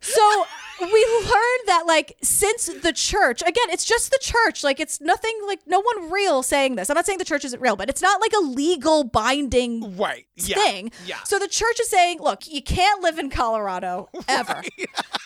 [0.07, 0.45] So
[0.81, 5.33] we learned that like since the church again it's just the church like it's nothing
[5.47, 8.03] like no one real saying this i'm not saying the church isn't real but it's
[8.03, 10.27] not like a legal binding Right.
[10.39, 11.17] Thing Yeah.
[11.25, 14.63] so the church is saying look you can't live in colorado ever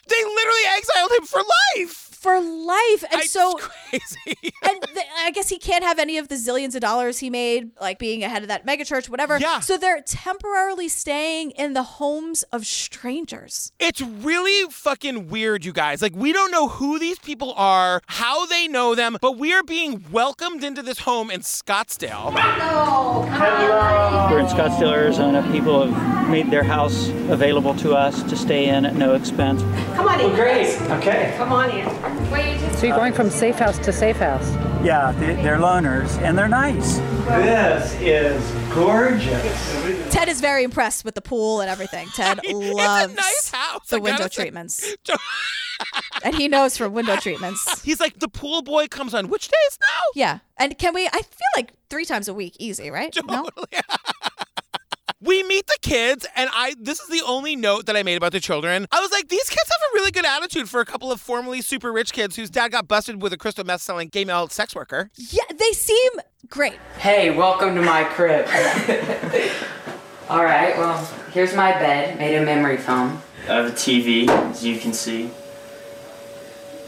[0.09, 1.41] They literally exiled him for
[1.77, 2.10] life.
[2.21, 3.59] For life and I- so
[3.93, 4.53] it's crazy.
[4.63, 7.71] and th- I guess he can't have any of the zillions of dollars he made,
[7.81, 9.39] like being ahead of that megachurch, whatever.
[9.39, 9.61] Yeah.
[9.61, 13.73] So they're temporarily staying in the homes of strangers.
[13.81, 16.03] It's really fucking weird, you guys.
[16.03, 19.63] Like, we don't know who these people are, how they know them, but we are
[19.63, 22.33] being welcomed into this home in Scottsdale.
[22.39, 23.23] Hello.
[23.23, 24.29] Hello.
[24.31, 25.47] We're in Scottsdale, Arizona.
[25.51, 29.63] People have made their house available to us to stay in at no expense.
[29.97, 30.27] Come on in.
[30.31, 30.81] Oh, great.
[30.93, 31.35] Okay.
[31.37, 31.89] Come on in.
[32.77, 34.49] So you're going from safe house to safe house.
[34.85, 36.99] Yeah, they, they're loners and they're nice.
[37.27, 40.13] This is gorgeous.
[40.13, 42.09] Ted is very impressed with the pool and everything.
[42.15, 43.15] Ted It's a loves.
[43.15, 43.89] nice house.
[43.89, 44.97] the window say- treatments.
[46.25, 47.83] and he knows from window treatments.
[47.85, 50.03] He's like, the pool boy comes on which days now?
[50.15, 50.39] Yeah.
[50.57, 53.15] And can we, I feel like three times a week, easy, right?
[53.27, 53.49] No?
[55.23, 56.75] We meet the kids, and I.
[56.81, 58.87] This is the only note that I made about the children.
[58.91, 61.61] I was like, these kids have a really good attitude for a couple of formerly
[61.61, 64.75] super rich kids whose dad got busted with a crystal meth selling gay male sex
[64.75, 65.11] worker.
[65.17, 66.13] Yeah, they seem
[66.49, 66.79] great.
[66.97, 68.47] Hey, welcome to my crib.
[70.31, 71.05] All right, well,
[71.35, 73.21] here's my bed made of memory foam.
[73.43, 75.31] I have a TV, as you can see,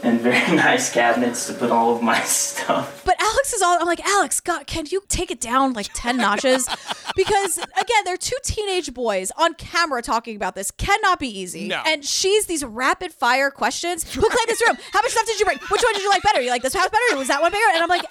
[0.03, 3.03] and very nice cabinets to put all of my stuff.
[3.05, 6.17] But Alex is all, I'm like, Alex, God, can you take it down like 10
[6.17, 6.67] notches?
[7.15, 10.71] Because again, they're two teenage boys on camera talking about this.
[10.71, 11.67] Cannot be easy.
[11.67, 11.79] No.
[11.85, 14.11] And she's these rapid fire questions.
[14.15, 14.77] Who cleaned this room?
[14.91, 15.59] How much stuff did you bring?
[15.59, 16.41] Which one did you like better?
[16.41, 17.19] You like this house better?
[17.19, 17.61] Was that one bigger?
[17.73, 18.03] And I'm like,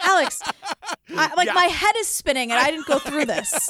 [0.00, 0.42] Alex,
[1.14, 1.52] I, like Yeah.
[1.52, 3.68] my head is spinning and I didn't go through this.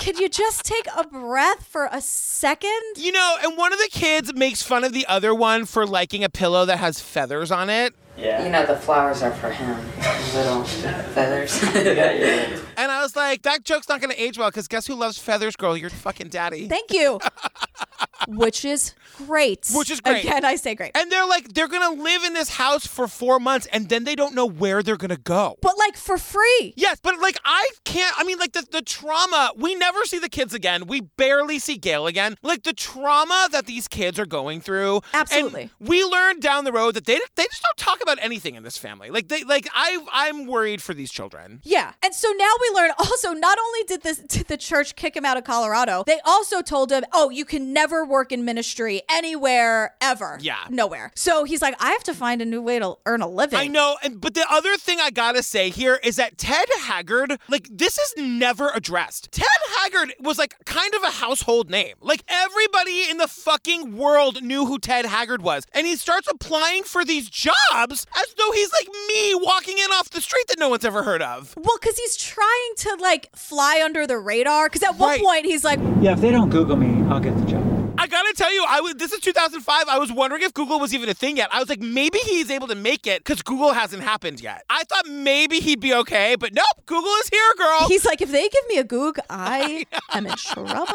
[0.00, 2.70] Could you just take a breath for a second?
[2.96, 6.24] You know, and one of the kids makes fun of the other one for liking
[6.24, 7.94] a pillow that has feathers on it.
[8.16, 8.42] Yeah.
[8.42, 9.76] You know, the flowers are for him.
[10.34, 11.62] Little feathers.
[12.80, 15.18] And I was like, that joke's not going to age well because guess who loves
[15.18, 15.76] feathers, girl?
[15.76, 16.66] Your fucking daddy.
[16.66, 17.20] Thank you.
[18.28, 19.68] Which is great.
[19.74, 20.24] Which is great.
[20.24, 20.92] Again, I say great.
[20.94, 24.04] And they're like, they're going to live in this house for four months and then
[24.04, 25.56] they don't know where they're going to go.
[25.62, 26.74] But like for free.
[26.76, 28.14] Yes, but like I can't.
[28.18, 29.52] I mean, like the, the trauma.
[29.56, 30.86] We never see the kids again.
[30.86, 32.36] We barely see Gail again.
[32.42, 35.00] Like the trauma that these kids are going through.
[35.12, 35.70] Absolutely.
[35.78, 38.62] And we learned down the road that they they just don't talk about anything in
[38.62, 39.10] this family.
[39.10, 41.60] Like they like I I'm worried for these children.
[41.64, 41.92] Yeah.
[42.02, 45.24] And so now we learn also not only did this did the church kick him
[45.24, 49.94] out of Colorado, they also told him, "Oh, you can never work in ministry anywhere
[50.00, 50.66] ever." Yeah.
[50.68, 51.12] Nowhere.
[51.14, 53.66] So he's like, "I have to find a new way to earn a living." I
[53.66, 57.68] know, and but the other thing I gotta say here is that Ted Haggard, like
[57.70, 59.32] this is never addressed.
[59.32, 59.46] Ted
[59.78, 61.94] Haggard was like kind of a household name.
[62.00, 66.82] Like everybody in the fucking world knew who Ted Haggard was, and he starts applying
[66.82, 70.68] for these jobs as though he's like me walking in off the street that no
[70.68, 71.54] one's ever heard of.
[71.56, 74.68] Well, because he's trying to like fly under the radar.
[74.68, 77.44] Because at one point he's like, Yeah, if they don't Google me, I'll get the
[77.44, 77.69] job.
[78.00, 78.94] I gotta tell you, I was.
[78.94, 79.84] This is 2005.
[79.86, 81.50] I was wondering if Google was even a thing yet.
[81.52, 84.64] I was like, maybe he's able to make it because Google hasn't happened yet.
[84.70, 86.64] I thought maybe he'd be okay, but nope.
[86.86, 87.88] Google is here, girl.
[87.88, 89.84] He's like, if they give me a goog, I
[90.14, 90.86] am in trouble.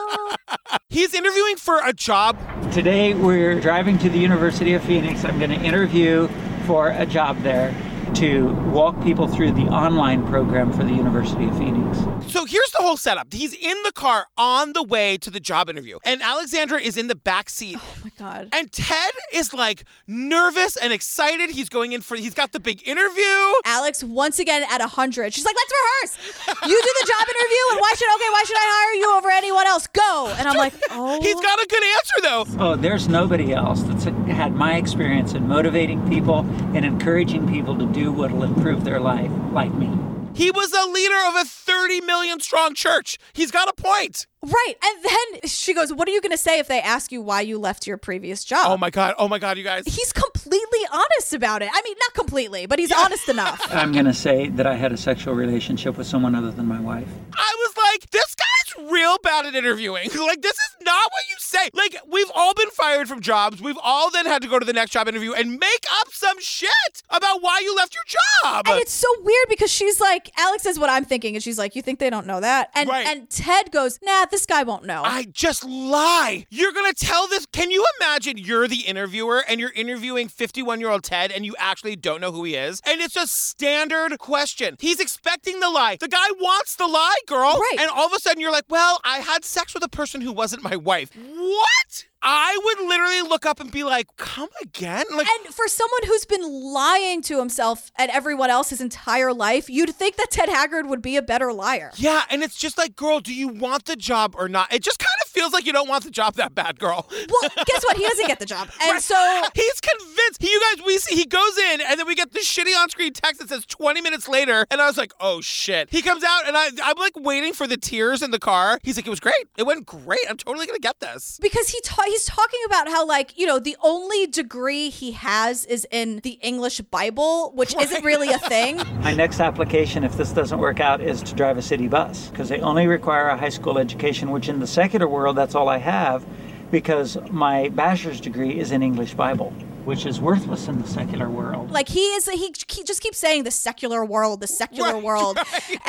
[0.90, 2.40] He's interviewing for a job.
[2.72, 5.24] Today we're driving to the University of Phoenix.
[5.24, 6.28] I'm going to interview
[6.66, 7.72] for a job there
[8.16, 12.00] to walk people through the online program for the University of Phoenix.
[12.32, 13.34] So here's the whole setup.
[13.34, 17.08] He's in the car on the way to the job interview, and Alexandra is in
[17.08, 17.78] the back seat.
[17.78, 18.50] Oh my god.
[18.54, 21.50] And Ted is like nervous and excited.
[21.50, 22.16] He's going in for.
[22.16, 23.54] He's got the big interview.
[23.66, 25.34] Alex once again at a hundred.
[25.34, 26.48] She's like, let's rehearse.
[26.70, 28.30] You do the job interview, and why should okay?
[28.32, 29.88] Why should I hire you over anyone else?
[29.88, 30.34] Go.
[30.38, 31.22] And I'm like, oh.
[31.26, 32.46] He's got a good answer though.
[32.64, 36.40] Oh, there's nobody else that's had my experience in motivating people
[36.74, 39.90] and encouraging people to do what'll improve their life, like me.
[40.36, 43.18] He was a leader of a 30 million strong church.
[43.32, 44.28] He's got a point.
[44.42, 44.74] Right.
[44.84, 47.40] And then she goes, What are you going to say if they ask you why
[47.42, 48.66] you left your previous job?
[48.68, 49.16] Oh my god.
[49.18, 49.86] Oh my god, you guys.
[49.86, 51.70] He's completely honest about it.
[51.74, 53.66] I mean, not completely, but he's honest enough.
[53.72, 56.82] I'm going to say that I had a sexual relationship with someone other than my
[56.82, 57.08] wife.
[57.34, 60.10] I was like, this guy's real bad at interviewing.
[60.18, 61.70] like, this is not what you say.
[61.74, 63.62] Like, we've all been fired from jobs.
[63.62, 66.40] We've all then had to go to the next job interview and make up some
[66.40, 66.70] shit
[67.10, 68.04] about why you left your
[68.44, 68.68] job.
[68.68, 71.76] And it's so weird because she's like, Alex says what I'm thinking, and she's like,
[71.76, 72.70] You think they don't know that?
[72.76, 73.08] And Right.
[73.08, 75.04] and Ted goes, Nah, this guy won't know.
[75.04, 76.46] I just lie.
[76.50, 77.46] You're gonna tell this.
[77.52, 81.56] Can you imagine you're the interviewer and you're interviewing 51 year old Ted and you
[81.58, 82.82] actually don't know who he is?
[82.86, 84.76] And it's a standard question.
[84.80, 85.98] He's expecting the lie.
[86.00, 87.58] The guy wants the lie, girl.
[87.60, 87.78] Right.
[87.80, 90.32] And all of a sudden you're like, well, I had sex with a person who
[90.32, 91.12] wasn't my wife.
[91.16, 92.06] What?
[92.28, 95.06] I would literally look up and be like, come again?
[95.16, 96.42] Like, and for someone who's been
[96.74, 101.02] lying to himself and everyone else his entire life, you'd think that Ted Haggard would
[101.04, 101.92] be a better liar.
[101.98, 104.74] yeah, and it's just like, girl, do you want the job or not?
[104.74, 107.08] It just kind of feels like you don't want the job that bad, girl.
[107.12, 107.98] Well, guess what?
[107.98, 108.70] He doesn't get the job.
[108.82, 109.02] And Right.
[109.04, 110.42] so he's convinced.
[110.42, 113.14] He, you guys, we see he goes in, and then we get the shitty on-screen
[113.14, 115.90] text that says 20 minutes later, and I was like, oh shit.
[115.92, 118.80] He comes out, and I, I'm like waiting for the tears in the car.
[118.84, 119.36] He's like, it was great.
[119.58, 120.20] It went great.
[120.30, 121.38] I'm totally gonna get this.
[121.42, 125.66] because he ta- he's talking about how like you know the only degree he has
[125.66, 128.78] is in the English Bible, which isn't really a thing.
[129.02, 132.48] My next application, if this doesn't work out, is to drive a city bus because
[132.48, 135.78] they only require a high school education, which in the secular world, that's all I
[135.78, 136.26] have
[136.72, 139.54] because my bachelor's degree is in English Bible.
[139.86, 141.72] Which is worthless in the secular world.
[141.72, 145.38] Like he is, he, he just keeps saying the secular world, the secular world,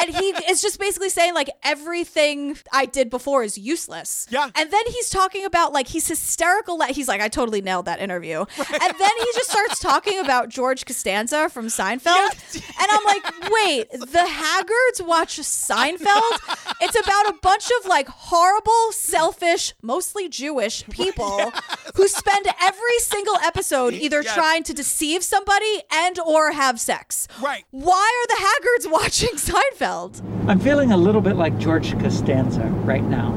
[0.00, 4.26] and he is just basically saying like everything I did before is useless.
[4.30, 4.50] Yeah.
[4.54, 6.78] And then he's talking about like he's hysterical.
[6.78, 8.40] Like, he's like, I totally nailed that interview.
[8.58, 13.90] And then he just starts talking about George Costanza from Seinfeld, and I'm like, wait,
[13.90, 16.76] the Haggards watch Seinfeld?
[16.80, 21.52] It's about a bunch of like horrible, selfish, mostly Jewish people
[21.94, 24.34] who spend every single episode either Yes.
[24.34, 27.26] trying to deceive somebody and or have sex.
[27.42, 27.64] Right.
[27.70, 27.92] Why
[28.24, 30.22] are the Haggards watching Seinfeld?
[30.48, 33.32] I'm feeling a little bit like George Costanza right now.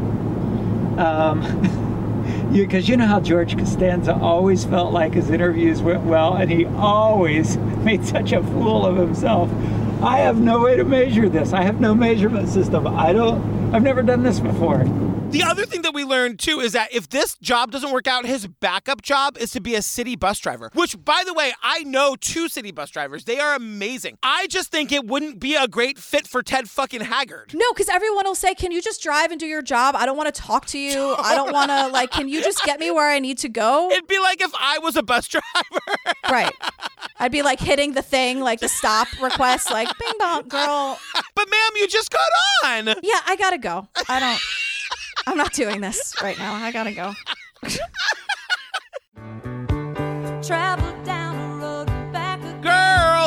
[0.98, 6.50] Um, because you know how George Costanza always felt like his interviews went well, and
[6.52, 9.50] he always made such a fool of himself.
[10.02, 11.52] I have no way to measure this.
[11.54, 12.88] I have no measurement system.
[12.88, 13.74] I don't.
[13.74, 14.84] I've never done this before.
[15.32, 18.26] The other thing that we learned too is that if this job doesn't work out,
[18.26, 20.72] his backup job is to be a city bus driver.
[20.74, 23.26] Which, by the way, I know two city bus drivers.
[23.26, 24.18] They are amazing.
[24.24, 27.52] I just think it wouldn't be a great fit for Ted fucking Haggard.
[27.54, 29.96] No, because everyone will say, Can you just drive and do your job?
[29.96, 31.15] I don't want to talk to you.
[31.20, 33.92] I don't want to, like, can you just get me where I need to go?
[33.92, 35.46] It'd be like if I was a bus driver.
[36.32, 36.54] right.
[37.20, 41.00] I'd be like hitting the thing, like the stop request, like, bing bong, girl.
[41.36, 42.20] But ma'am, you just got
[42.65, 42.88] on.
[43.02, 43.88] Yeah, I gotta go.
[44.10, 44.39] I don't,
[45.30, 46.56] I'm not doing this right now.
[46.56, 47.13] I gotta go.
[50.42, 51.88] Travel down road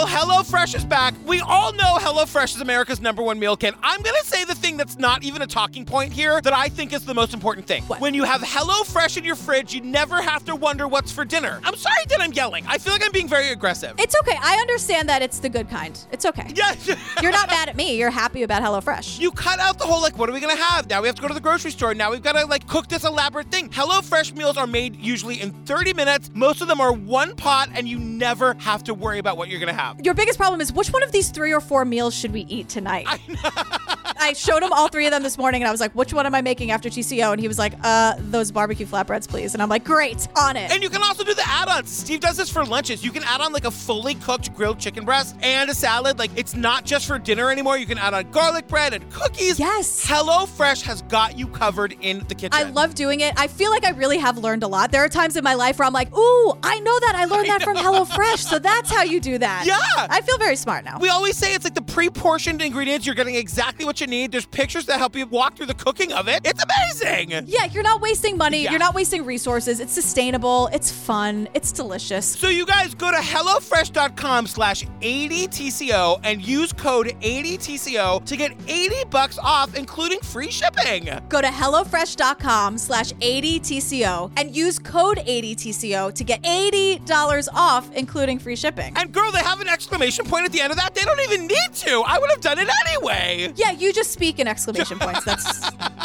[0.03, 1.15] Girl, HelloFresh is back.
[1.25, 3.73] We all know HelloFresh is America's number one meal kit.
[3.85, 6.69] I'm going to say the thing that's not even a talking point here that I
[6.69, 7.85] think is the most important thing.
[7.85, 11.61] When you have HelloFresh in your fridge, you never have to wonder what's for dinner.
[11.63, 12.65] I'm sorry that I'm yelling.
[12.67, 13.95] I feel like I'm being very aggressive.
[13.97, 14.37] It's okay.
[14.41, 15.97] I understand that it's the good kind.
[16.11, 16.51] It's okay.
[16.53, 16.75] Yeah.
[17.23, 17.97] You're not mad at me.
[17.97, 19.21] You're happy about HelloFresh.
[19.21, 20.91] You cut out the whole like, what are we gonna have?
[20.91, 21.95] Now we have to go to the grocery store.
[21.95, 23.69] Now we've gotta like cook this elaborate thing.
[23.69, 26.29] HelloFresh meals are made usually in 30 minutes.
[26.35, 29.61] Most of them are one pot, and you never have to worry about what you're
[29.61, 29.92] gonna have.
[30.03, 32.69] Your biggest problem is which one of these three or four meals should we eat
[32.69, 33.07] tonight?
[33.09, 36.27] I, showed him all three of them this morning and I was like, which one
[36.27, 37.33] am I making after TCO?
[37.33, 39.53] And he was like, uh, those barbecue flatbreads, please.
[39.53, 40.71] And I'm like, great, on it.
[40.71, 41.91] And you can also do the add-ons.
[41.91, 43.05] Steve does this for lunches.
[43.05, 46.19] You can add on like a fully cooked grilled chicken breast and a salad.
[46.19, 47.77] Like it's not just for dinner anymore.
[47.79, 49.59] You can add on garlic bread and cookies.
[49.59, 50.07] Yes.
[50.07, 52.51] HelloFresh has got you covered in the kitchen.
[52.53, 53.35] I love doing it.
[53.37, 54.93] I feel like I really have learned a lot.
[54.93, 57.15] There are times in my life where I'm like, ooh, I know that.
[57.17, 58.39] I learned that from HelloFresh.
[58.39, 59.67] So that's how you do that.
[59.73, 59.79] Yeah.
[59.97, 60.99] I feel very smart now.
[61.01, 63.05] We always say it's like the pre-portioned ingredients.
[63.05, 64.33] You're getting exactly what you need.
[64.33, 66.41] There's pictures that help you walk through the cooking of it.
[66.43, 67.45] It's amazing.
[67.47, 68.63] Yeah, you're not wasting money.
[68.63, 68.71] Yeah.
[68.71, 69.79] You're not wasting resources.
[69.79, 70.71] It's sustainable.
[70.73, 71.49] It's fun.
[71.53, 72.25] It's delicious.
[72.25, 79.05] So you guys go to HelloFresh.com slash 80TCO and use code 80TCO to get 80
[79.11, 81.11] bucks off, including free shipping.
[81.29, 88.57] Go to HelloFresh.com slash 80TCO and use code 80TCO to get $80 off, including free
[88.57, 88.97] shipping.
[88.97, 90.95] And girl, they have an exclamation point at the end of that.
[90.95, 91.82] They don't even need to.
[91.87, 93.53] I would have done it anyway.
[93.57, 95.25] Yeah, you just speak in exclamation points.
[95.25, 95.61] That's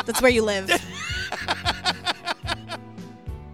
[0.05, 0.69] that's where you live.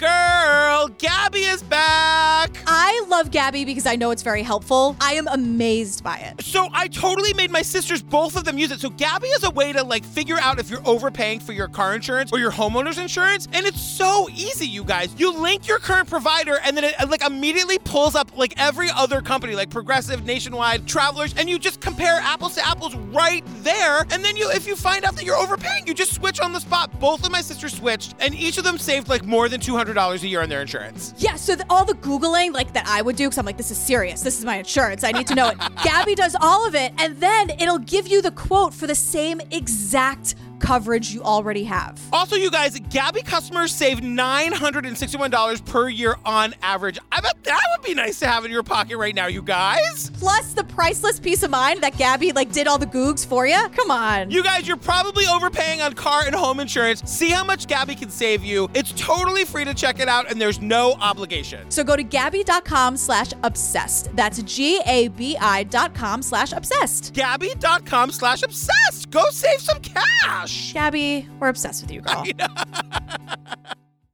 [0.04, 2.58] Girl, Gabi is back.
[2.68, 4.98] I love Gabi because I know it's very helpful.
[5.00, 6.42] I am amazed by it.
[6.42, 8.82] So I totally made my sisters both of them use it.
[8.82, 11.96] So Gabi is a way to like figure out if you're overpaying for your car
[11.96, 15.16] insurance or your homeowner's insurance, and it's so easy, you guys.
[15.18, 19.22] You link your current provider, and then it like immediately pulls up like every other
[19.22, 24.06] company, like Progressive, Nationwide, Travelers, and you just compare apples to apples right there.
[24.12, 26.60] And then you, if you find out that you're overpaying, you just switch on the
[26.60, 27.00] spot.
[27.00, 29.93] Both of my sisters switched, and each of them saved like more than two hundred
[29.94, 31.14] dollars a year on their insurance.
[31.18, 33.72] Yeah, so the, all the Googling like that I would do, because I'm like, this
[33.72, 34.22] is serious.
[34.22, 35.04] This is my insurance.
[35.04, 35.58] I need to know it.
[35.60, 39.42] Gabi does all of it, and then it'll give you the quote for the same
[39.52, 42.00] exact coverage you already have.
[42.12, 47.00] Also, you guys, Gabi customers save $961 per year on average.
[47.12, 50.10] I bet that would be nice to have in your pocket right now, you guys.
[50.12, 53.68] Plus the priceless peace of mind that Gabi like did all the googs for you.
[53.76, 54.32] Come on.
[54.32, 57.02] You guys, you're probably overpaying on car and home insurance.
[57.10, 58.70] See how much Gabi can save you.
[58.74, 61.70] It's totally free to check it out, and there's no obligation.
[61.72, 64.16] So go to Gabi.com slash obsessed.
[64.16, 67.14] That's G-A-B-I dot com slash obsessed.
[67.14, 69.10] Gabi.com slash obsessed.
[69.12, 70.53] Go save some cash.
[70.74, 72.24] Gabi, we're obsessed with you, girl.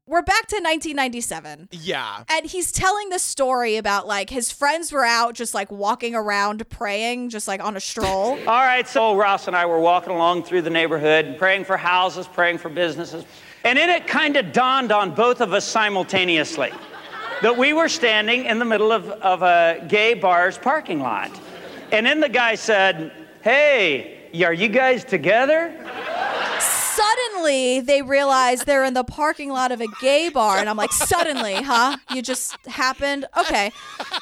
[0.10, 1.70] We're back to 1997.
[1.72, 2.24] Yeah.
[2.30, 6.68] And he's telling this story about like his friends were out just like walking around
[6.68, 8.32] praying, just like on a stroll.
[8.48, 12.28] All right, so Ross and I were walking along through the neighborhood, praying for houses,
[12.28, 13.24] praying for businesses.
[13.64, 16.72] And then it kind of dawned on both of us simultaneously
[17.44, 21.30] that we were standing in the middle of, of a gay bar's parking lot.
[21.92, 23.12] And then the guy said,
[23.44, 25.72] Hey, are you guys together?
[27.34, 30.92] Suddenly, they realize they're in the parking lot of a gay bar, and I'm like,
[30.92, 31.98] suddenly, huh?
[32.14, 33.26] You just happened.
[33.38, 33.72] Okay.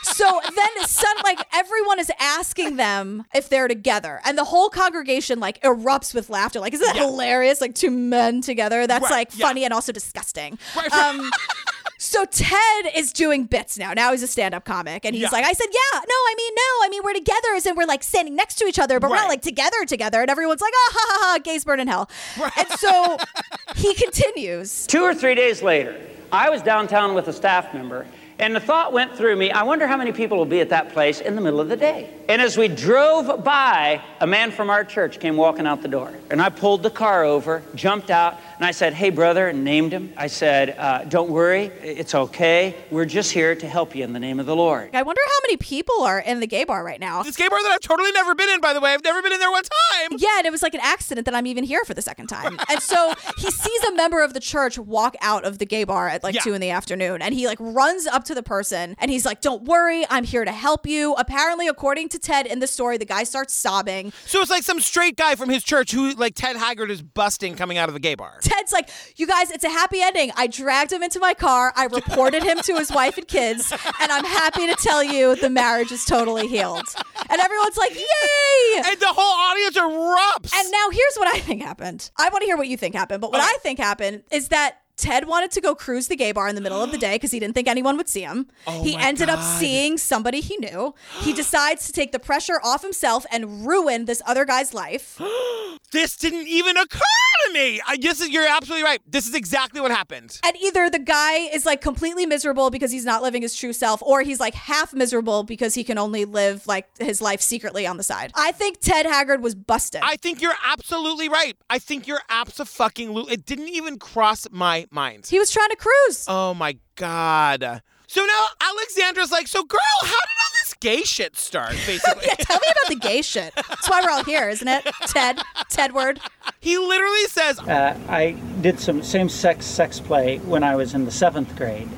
[0.03, 5.39] So then, suddenly, like everyone is asking them if they're together, and the whole congregation
[5.39, 6.59] like erupts with laughter.
[6.59, 7.61] Like, isn't that hilarious?
[7.61, 8.87] Like two men together.
[8.87, 9.47] That's Right, like yeah.
[9.47, 10.57] funny and also disgusting.
[10.91, 11.31] Um,
[11.97, 13.93] so Ted is doing bits now.
[13.93, 15.29] Now he's a stand-up comic, and he's Yeah.
[15.31, 17.85] like, "I said, yeah, no, I mean, no, I mean, we're together, as in we're
[17.85, 20.73] like standing next to each other, but we're not like together, together." And everyone's like,
[20.75, 22.09] "Ah, ha, ha, ha, gays burn in hell."
[22.57, 23.17] And so
[23.75, 24.85] he continues.
[24.87, 25.95] Two or three days later,
[26.31, 28.05] I was downtown with a staff member,
[28.39, 30.93] and the thought went through me I wonder how many people will be at that
[30.93, 32.09] place in the middle of the day.
[32.29, 36.11] And as we drove by, a man from our church came walking out the door.
[36.29, 39.91] And I pulled the car over, jumped out, and I said, Hey, brother, and named
[39.93, 40.13] him.
[40.17, 42.75] I said, uh, Don't worry, it's okay.
[42.91, 44.89] We're just here to help you in the name of the Lord.
[44.93, 47.23] I wonder how many people are in the gay bar right now.
[47.23, 48.93] This gay bar that I've totally never been in, by the way.
[48.93, 50.17] I've never been in there one time.
[50.17, 52.57] Yeah, and it was like an accident that I'm even here for the second time.
[52.69, 56.09] And so he sees a member of the church walk out of the gay bar
[56.09, 56.41] at like Yeah.
[56.41, 59.39] two in the afternoon, and he like runs up to the person and he's like,
[59.41, 63.05] "Don't worry, I'm here to help you." Apparently, according to Ted in the story, the
[63.05, 64.11] guy starts sobbing.
[64.25, 67.55] So it's like some straight guy from his church who, like, Ted Haggard is busting
[67.55, 68.39] coming out of the gay bar.
[68.47, 70.31] Ted's like, "You guys, it's a happy ending.
[70.35, 71.73] I dragged him into my car.
[71.75, 75.49] I reported him to his wife and kids, and I'm happy to tell you the
[75.49, 76.85] marriage is totally healed."
[77.29, 80.53] And everyone's like, "Yay!" And the whole audience erupts.
[80.55, 82.09] And now here's what I think happened.
[82.17, 83.45] I want to hear what you think happened, but what oh.
[83.45, 86.61] I think happened is that Ted wanted to go cruise the gay bar in the
[86.61, 88.47] middle of the day because he didn't think anyone would see him.
[88.65, 90.95] Oh he ended up seeing somebody he knew.
[91.19, 95.21] He decides to take the pressure off himself and ruin this other guy's life.
[95.91, 96.99] this didn't even occur
[97.47, 97.79] to me.
[97.87, 98.99] I guess you're absolutely right.
[99.07, 100.39] This is exactly what happened.
[100.45, 104.01] And either the guy is like completely miserable because he's not living his true self,
[104.01, 107.97] or he's like half miserable because he can only live like his life secretly on
[107.97, 108.31] the side.
[108.35, 110.01] I think Ted Haggard was busted.
[110.03, 111.55] I think you're absolutely right.
[111.69, 112.67] I think you're absolutely.
[112.67, 113.25] Fucking.
[113.29, 115.27] It didn't even cross my mind.
[115.27, 116.25] he was trying to cruise.
[116.27, 117.81] Oh my god.
[118.07, 121.71] So now Alexandra's like, so girl, how did all this gay shit start?
[121.85, 123.53] Basically, yeah, tell me about the gay shit.
[123.55, 124.85] That's why we're all here, isn't it?
[125.07, 125.39] Ted,
[125.71, 126.19] Tedward.
[126.59, 131.05] he literally says, Uh, I did some same sex sex play when I was in
[131.05, 131.89] the seventh grade.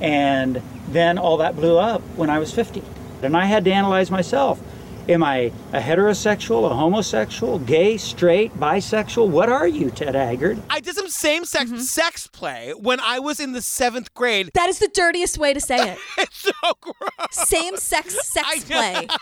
[0.00, 2.82] And then all that blew up when I was 50.
[3.22, 4.60] And I had to analyze myself.
[5.08, 9.28] Am I a heterosexual, a homosexual, gay, straight, bisexual?
[9.28, 10.62] What are you, Ted Haggard?
[10.70, 11.80] I did some same-sex mm-hmm.
[11.80, 14.50] sex play when I was in the seventh grade.
[14.54, 15.98] That is the dirtiest way to say it.
[16.18, 17.48] It's so gross.
[17.48, 19.08] Same sex sex play.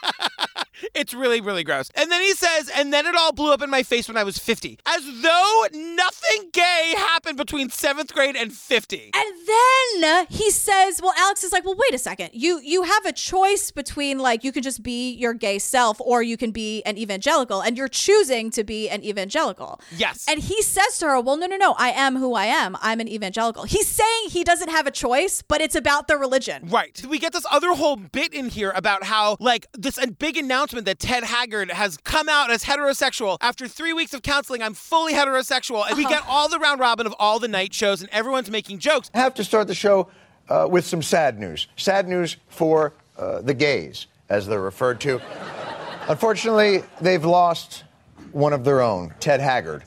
[0.95, 1.91] It's really, really gross.
[1.95, 4.25] And then he says, and then it all blew up in my face when I
[4.25, 4.79] was 50.
[4.87, 9.11] As though nothing gay happened between seventh grade and 50.
[9.15, 12.31] And then he says, "Well, Alex is like, well, wait a second.
[12.33, 15.71] You you have a choice between like you can just be your gay self
[16.01, 20.25] or you can be an evangelical, and you're choosing to be an evangelical." Yes.
[20.29, 21.75] And he says to her, "Well, no, no, no.
[21.79, 22.77] I am who I am.
[22.83, 26.69] I'm an evangelical." He's saying he doesn't have a choice, but it's about the religion.
[26.69, 27.01] Right.
[27.09, 30.99] We get this other whole bit in here about how, like, this big announcement that
[30.99, 33.39] Ted Haggard has come out as heterosexual.
[33.41, 35.87] After three weeks of counseling, I'm fully heterosexual.
[35.89, 36.15] And we Uh-huh.
[36.15, 39.11] get all the round robin of all the night shows, and everyone's making jokes.
[39.15, 40.09] I have to start the show
[40.49, 41.69] uh, with some sad news.
[41.77, 45.21] Sad news for uh, the gays, as they're referred to.
[46.11, 47.85] Unfortunately, they've lost
[48.33, 49.85] one of their own, Ted Haggard.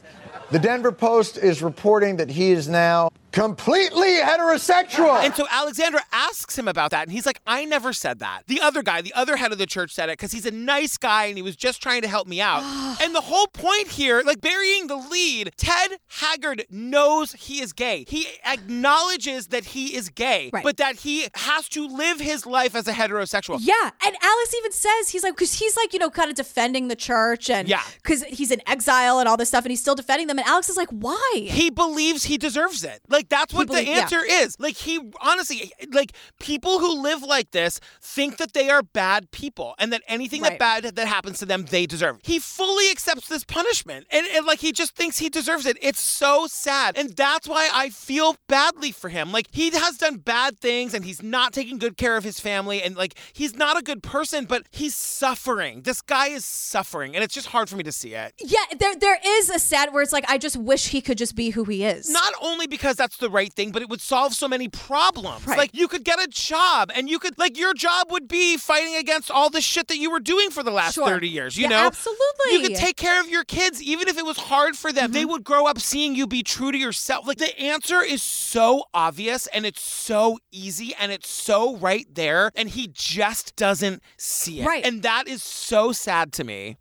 [0.51, 5.21] The Denver Post is reporting that he is now completely heterosexual.
[5.23, 8.43] And so Alexandra asks him about that, and he's like, I never said that.
[8.47, 10.97] The other guy, the other head of the church said it because he's a nice
[10.97, 12.63] guy and he was just trying to help me out.
[13.01, 18.05] and the whole point here, like burying the lead, Ted Haggard knows he is gay.
[18.07, 20.63] He acknowledges that he is gay, Right.
[20.63, 23.57] but that he has to live his life as a heterosexual.
[23.59, 23.73] Yeah,
[24.05, 26.95] and Alex even says he's like because he's like you know kind of defending the
[26.95, 27.81] church and Yeah.
[28.01, 30.69] because he's in exile and all this stuff and he's still defending them and Alex
[30.69, 33.01] is like why He believes he deserves it.
[33.09, 33.99] Like that's what believe- the yeah.
[34.01, 34.55] answer is.
[34.59, 39.75] Like he honestly like people who live like this think that they are bad people
[39.79, 40.59] and that anything Right.
[40.59, 42.19] that bad that happens to them they deserve.
[42.23, 45.77] He fully accepts this punishment and, and like he just thinks he deserves it.
[45.81, 46.97] It's so sad.
[46.97, 49.31] And that's why I feel badly for him.
[49.31, 52.81] Like he has done bad things and he's not taking good care of his family
[52.81, 55.81] and like he's not a good person but he's suffering.
[55.83, 58.33] This guy is suffering and it's just hard for me to see it.
[58.39, 61.35] yeah there there is a sad where it's like I just wish he could just
[61.35, 64.33] be who he is Not only because that's the right thing, but it would solve
[64.33, 65.45] so many problems.
[65.47, 65.57] Right.
[65.57, 68.95] Like you could get a job and you could like your job would be fighting
[68.95, 71.07] against all the shit that you were doing for the last Sure.
[71.07, 71.87] 30 years, you Yeah, know?
[71.87, 72.51] absolutely.
[72.51, 75.05] You could take care of your kids even if it was hard for them.
[75.05, 75.13] Mm-hmm.
[75.13, 77.27] They would grow up seeing you be true to yourself.
[77.27, 82.51] Like the answer is so obvious and it's so easy and it's so right there
[82.55, 84.65] and he just doesn't see it.
[84.65, 84.85] Right.
[84.85, 86.77] And that is so sad to me.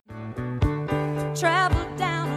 [1.35, 2.32] travel down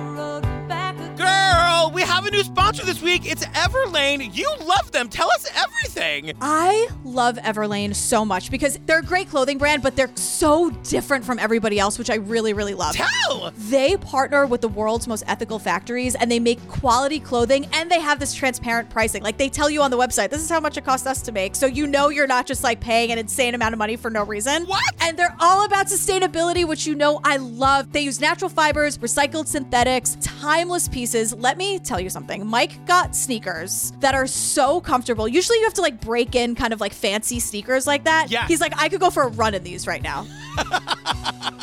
[2.15, 3.29] have have a new sponsor this week.
[3.29, 4.35] It's Everlane.
[4.35, 5.09] You love them.
[5.09, 6.33] Tell us everything.
[6.41, 11.23] I love Everlane so much because they're a great clothing brand, but they're so different
[11.23, 12.95] from everybody else, which I really, really love.
[12.95, 13.51] Tell!
[13.55, 17.99] They partner with the world's most ethical factories and they make quality clothing and they
[17.99, 19.21] have this transparent pricing.
[19.21, 21.31] Like they tell you on the website, this is how much it cost us to
[21.31, 21.55] make.
[21.55, 24.23] So you know you're not just like paying an insane amount of money for no
[24.23, 24.65] reason.
[24.65, 24.83] What?
[25.01, 27.91] And they're all about sustainability, which you know I love.
[27.91, 31.33] They use natural fibers, recycled synthetics, timeless pieces.
[31.33, 32.45] Let me tell you something.
[32.45, 35.27] Mike got sneakers that are so comfortable.
[35.27, 38.31] Usually you have to like break in kind of like fancy sneakers like that.
[38.31, 38.47] Yeah.
[38.47, 40.25] He's like, I could go for a run in these right now.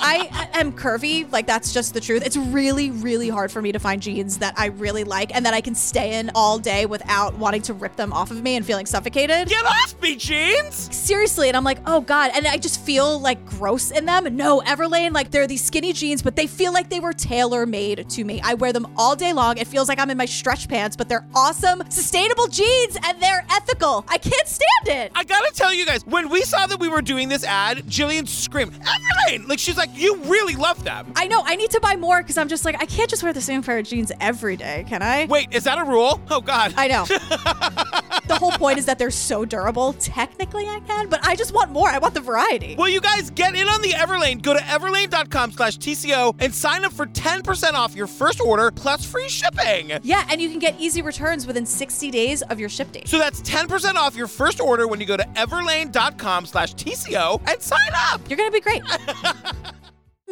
[0.05, 2.27] I am curvy, like that's just the truth.
[2.27, 5.55] It's really, really hard for me to find jeans that I really like and that
[5.55, 8.67] I can stay in all day without wanting to rip them off of me and
[8.67, 9.49] feeling suffocated.
[9.49, 10.95] Get off me, jeans!
[10.95, 14.37] Seriously, and I'm like, oh god, and I just feel like gross in them.
[14.37, 18.09] No, Everlane, like they're these skinny jeans, but they feel like they were tailor made
[18.11, 18.41] to me.
[18.43, 19.57] I wear them all day long.
[19.59, 23.45] It feels like I'm in my stretch pants, but they're awesome, sustainable jeans, and they're
[23.51, 24.05] ethical.
[24.09, 25.13] I can't stand it.
[25.15, 28.27] I gotta tell you guys, when we saw that we were doing this ad, Gillian
[28.27, 29.49] screamed, Everlane!
[29.49, 31.13] Like, she's like, you really love them.
[31.17, 31.43] I know.
[31.45, 33.63] I need to buy more because I'm just like, I can't just wear the same
[33.63, 35.27] pair of jeans every day, can I?
[35.27, 36.21] Wait, is that a rule?
[36.31, 36.75] Oh, God.
[36.77, 37.05] I know.
[38.27, 39.93] the whole point is that they're so durable.
[39.95, 41.89] Technically, I can, but I just want more.
[41.89, 42.77] I want the variety.
[42.77, 44.43] Well, you guys get in on the Everlane.
[44.43, 49.05] Go to everlane.com slash TCO and sign up for 10% off your first order plus
[49.05, 49.93] free shipping.
[50.03, 53.09] Yeah, and you can get easy returns within 60 days of your ship date.
[53.09, 57.61] So that's 10% off your first order when you go to everlane.com slash TCO and
[57.61, 58.21] sign up.
[58.29, 58.83] You're going to be great.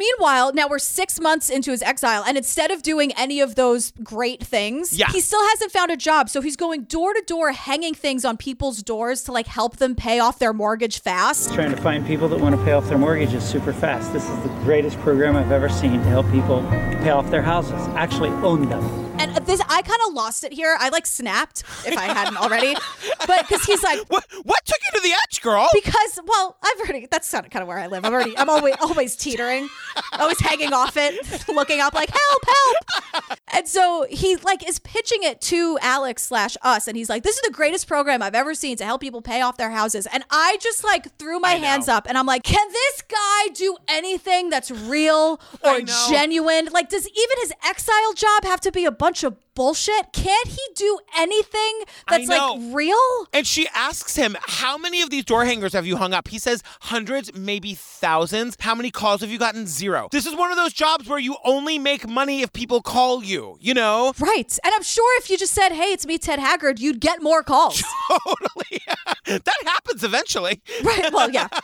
[0.01, 3.91] Meanwhile, now we're six months into his exile, and instead of doing any of those
[4.03, 5.11] great things, Yeah.
[5.11, 6.27] he still hasn't found a job.
[6.27, 9.93] So he's going door to door, hanging things on people's doors to like help them
[9.93, 11.53] pay off their mortgage fast.
[11.53, 14.11] Trying to find people that want to pay off their mortgages super fast.
[14.11, 16.63] This is the greatest program I've ever seen to help people
[17.03, 18.83] pay off their houses, actually own them.
[19.19, 20.75] And uh, this, I kind of lost it here.
[20.79, 22.73] I like snapped if I hadn't already,
[23.27, 24.25] but because he's like, what?
[24.43, 25.67] What took you to the edge, girl?
[25.73, 27.07] Because, well, I've already.
[27.11, 28.03] That's kind of where I live.
[28.03, 28.35] I'm already.
[28.35, 29.69] I'm always always teetering,
[30.13, 33.39] always hanging off it, looking up like help, help.
[33.53, 37.35] And so he like is pitching it to Alex slash us, and he's like, "This
[37.35, 40.23] is the greatest program I've ever seen to help people pay off their houses." And
[40.29, 44.49] I just like threw my hands up, and I'm like, "Can this guy do anything
[44.49, 46.69] that's real or genuine?
[46.71, 50.13] Like, does even his exile job have to be a bunch of bullshit?
[50.13, 55.25] Can't he do anything that's like real?" And she asks him, How many of these
[55.25, 56.27] door hangers have you hung up?
[56.27, 58.57] He says, Hundreds, maybe thousands.
[58.59, 59.67] How many calls have you gotten?
[59.81, 60.09] Zero.
[60.11, 63.57] This is one of those jobs where you only make money if people call you,
[63.59, 64.13] you know?
[64.19, 64.59] Right.
[64.63, 67.41] And I'm sure if you just said, hey, it's me, Ted Haggard, you'd get more
[67.41, 67.81] calls.
[68.07, 68.79] totally.
[69.25, 70.61] that happens eventually.
[70.83, 71.11] Right.
[71.11, 71.47] Well, yeah.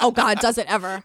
[0.00, 1.02] Oh, God, does it ever?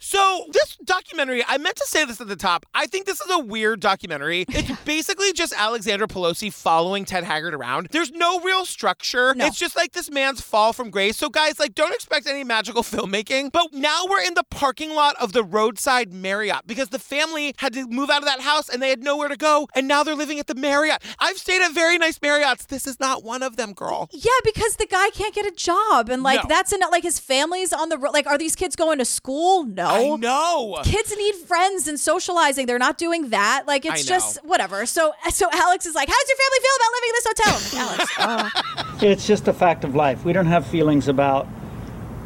[0.00, 2.66] So, this documentary, I meant to say this at the top.
[2.74, 4.44] I think this is a weird documentary.
[4.48, 7.88] It's basically just Alexandra Pelosi following Ted Haggard around.
[7.90, 9.34] There's no real structure.
[9.36, 11.16] It's just like this man's fall from grace.
[11.16, 13.52] So, guys, like, don't expect any magical filmmaking.
[13.52, 17.72] But now we're in the parking lot of the roadside Marriott because the family had
[17.74, 19.68] to move out of that house and they had nowhere to go.
[19.74, 21.02] And now they're living at the Marriott.
[21.18, 22.66] I've stayed at very nice Marriotts.
[22.66, 24.08] This is not one of them, girl.
[24.12, 26.08] Yeah, because the guy can't get a job.
[26.08, 26.48] And, like, No.
[26.48, 26.90] that's enough.
[26.90, 28.12] Like, his family's on the road.
[28.12, 29.64] Like, are these kids going to school?
[29.64, 29.81] No.
[29.88, 30.80] I know.
[30.84, 32.66] Kids need friends and socializing.
[32.66, 33.64] They're not doing that.
[33.66, 34.86] Like, it's just whatever.
[34.86, 37.52] So, so Alex is like, "How does your family feel about living in this hotel?
[37.82, 40.24] I'm like, Alex, uh, It's just a fact of life.
[40.24, 41.46] We don't have feelings about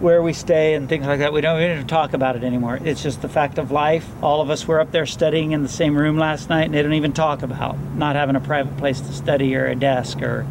[0.01, 1.33] where we stay and things like that.
[1.33, 2.79] We don't, we don't talk about it anymore.
[2.85, 4.07] It's just the fact of life.
[4.23, 6.83] All of us were up there studying in the same room last night, and they
[6.83, 10.47] don't even talk about not having a private place to study or a desk or.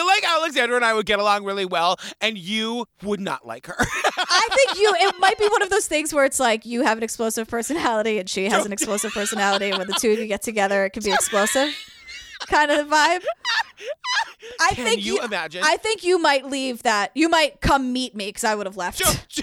[0.00, 3.66] Feel like Alexandra and I would get along really well, and you would not like
[3.66, 3.76] her.
[3.78, 6.96] I think you, it might be one of those things where it's like you have
[6.96, 9.68] an explosive personality and she has an explosive personality.
[9.68, 11.74] And when the two of you get together, it can be explosive.
[12.46, 13.22] Kind of the vibe.
[14.60, 15.62] I Can think you imagine?
[15.64, 17.10] I think you might leave that.
[17.14, 19.02] You might come meet me because I would have left.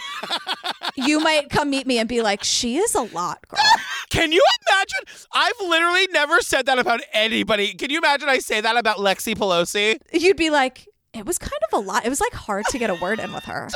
[0.97, 3.59] you might come meet me and be like, "She is a lot, girl."
[4.09, 5.25] Can you imagine?
[5.33, 7.73] I've literally never said that about anybody.
[7.73, 9.99] Can you imagine I say that about Lexi Pelosi?
[10.11, 12.05] You'd be like, "It was kind of a lot.
[12.05, 13.69] It was like hard to get a word in with her."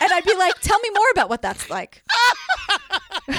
[0.00, 2.02] And I'd be like, "Tell me more about what that's like."
[3.28, 3.38] and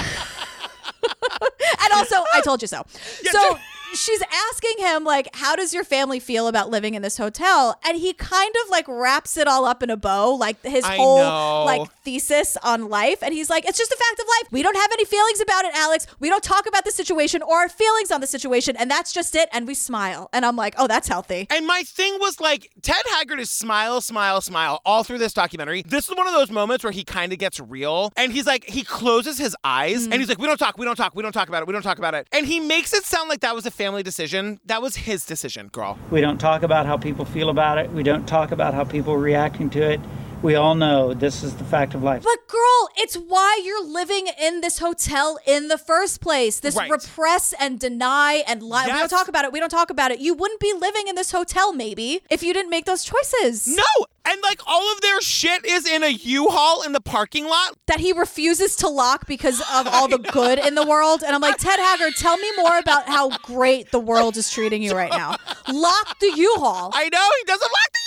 [1.94, 2.84] also, I told you so.
[3.30, 3.58] So
[3.96, 7.78] she's asking him like how does your family feel about living in this hotel?
[7.84, 10.96] And he kind of like wraps it all up in a bow like his I
[10.96, 11.64] whole know.
[11.64, 13.22] like thesis on life.
[13.22, 14.52] And he's like it's just a fact of life.
[14.52, 16.06] We don't have any feelings about it alex.
[16.20, 18.76] We don't talk about the situation or our feelings on the situation.
[18.76, 19.48] And that's just it.
[19.52, 20.28] And we smile.
[20.32, 21.46] And i'm like oh that's healthy.
[21.50, 25.82] And my thing was like, Ted Haggard is smile, smile, smile all through this documentary.
[25.82, 28.12] This is one of those moments where he kind of gets real.
[28.16, 30.12] And he's like, he closes his eyes mm.
[30.12, 31.72] and he's like, we don't talk, we don't talk, we don't talk about it, we
[31.72, 32.28] don't talk about it.
[32.32, 34.60] And he makes it sound like that was a family decision.
[34.66, 35.98] That was his decision, girl.
[36.10, 37.90] We don't talk about how people feel about it.
[37.92, 40.00] We don't talk about how people are reacting to it.
[40.42, 42.22] We all know this is the fact of life.
[42.22, 46.60] But girl, it's why you're living in this hotel in the first place.
[46.60, 46.90] This Right.
[46.90, 48.84] repress and deny and lie.
[48.86, 49.52] We don't talk about it.
[49.52, 50.20] We don't talk about it.
[50.20, 53.66] You wouldn't be living in this hotel maybe if you didn't make those choices.
[53.66, 54.06] No!
[54.28, 57.76] And like all of their shit is in a U-Haul in the parking lot.
[57.86, 61.22] That he refuses to lock because of all the good in the world.
[61.24, 64.82] And I'm like, Ted Haggard, tell me more about how great the world is treating
[64.82, 65.36] you right now.
[65.72, 66.90] Lock the U-Haul.
[66.94, 68.05] I know, he doesn't lock the U-Haul!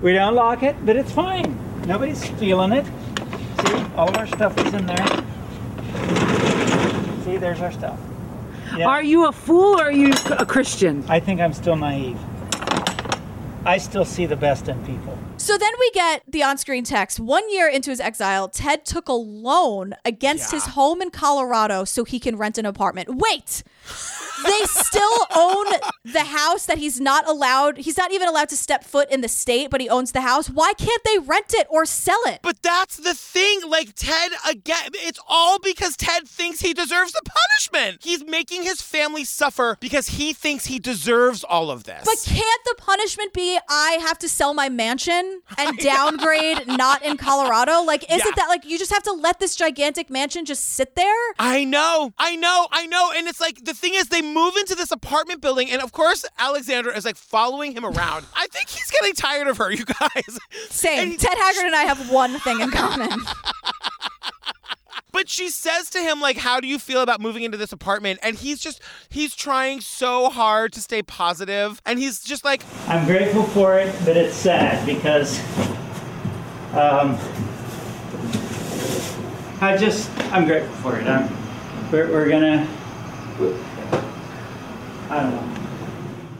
[0.00, 1.58] We don't lock it, but it's fine.
[1.86, 2.86] Nobody's stealing it.
[2.86, 5.06] See, all of our stuff is in there.
[7.24, 7.98] See, there's our stuff.
[8.76, 8.88] Yeah.
[8.88, 11.04] Are you a fool or are you a Christian?
[11.08, 12.18] I think I'm still naive.
[13.64, 15.16] I still see the best in people.
[15.36, 17.20] So then we get the on screen text.
[17.20, 22.04] One year into his exile, Ted took a loan against his home in Colorado so
[22.04, 23.16] he can rent an apartment.
[23.16, 23.62] Wait!
[24.44, 25.66] They still own
[26.04, 29.28] the house that he's not allowed, he's not even allowed to step foot in the
[29.28, 30.48] state, but he owns the house.
[30.50, 32.40] Why can't they rent it or sell it?
[32.42, 33.60] But that's the thing.
[33.68, 37.98] Like, Ted, again, it's all because Ted thinks he deserves the punishment.
[38.02, 42.04] He's making his family suffer because he thinks he deserves all of this.
[42.04, 47.16] But can't the punishment be I have to sell my mansion and downgrade not in
[47.16, 47.82] Colorado?
[47.82, 48.32] Like, isn't Yeah.
[48.36, 51.14] that like you just have to let this gigantic mansion just sit there?
[51.38, 53.12] I know, I know, I know.
[53.14, 56.24] And it's like the thing is, they move into this apartment building, and of course,
[56.38, 58.26] Alexandra is like following him around.
[58.36, 60.38] I think he's getting tired of her, you guys.
[60.70, 61.16] Same.
[61.16, 63.20] Ted Haggard and I have one thing in common.
[65.12, 68.18] But she says to him, like, how do you feel about moving into this apartment?
[68.22, 68.80] And he's just,
[69.10, 73.94] he's trying so hard to stay positive, And he's just like, I'm grateful for it,
[74.06, 75.38] but it's sad because
[76.72, 77.18] um,
[79.60, 81.06] I just, I'm grateful for it.
[81.06, 81.30] I'm,
[81.92, 82.66] we're, we're gonna,
[85.12, 85.62] I don't know.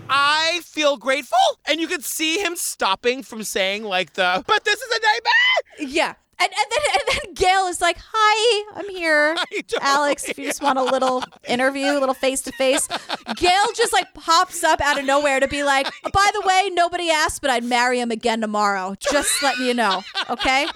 [0.09, 1.37] I feel grateful.
[1.67, 5.95] And you could see him stopping from saying, like, the, but this is a nightmare.
[5.95, 6.15] Yeah.
[6.41, 9.37] And, and then and then Gayle is like, "Hi, I'm here,
[9.81, 10.25] Alex.
[10.29, 12.89] If you just want a little interview, a little face to face."
[13.37, 17.11] Gayle just like pops up out of nowhere to be like, "By the way, nobody
[17.11, 18.97] asked, but I'd marry him again tomorrow.
[18.99, 20.67] Just letting you know, okay?"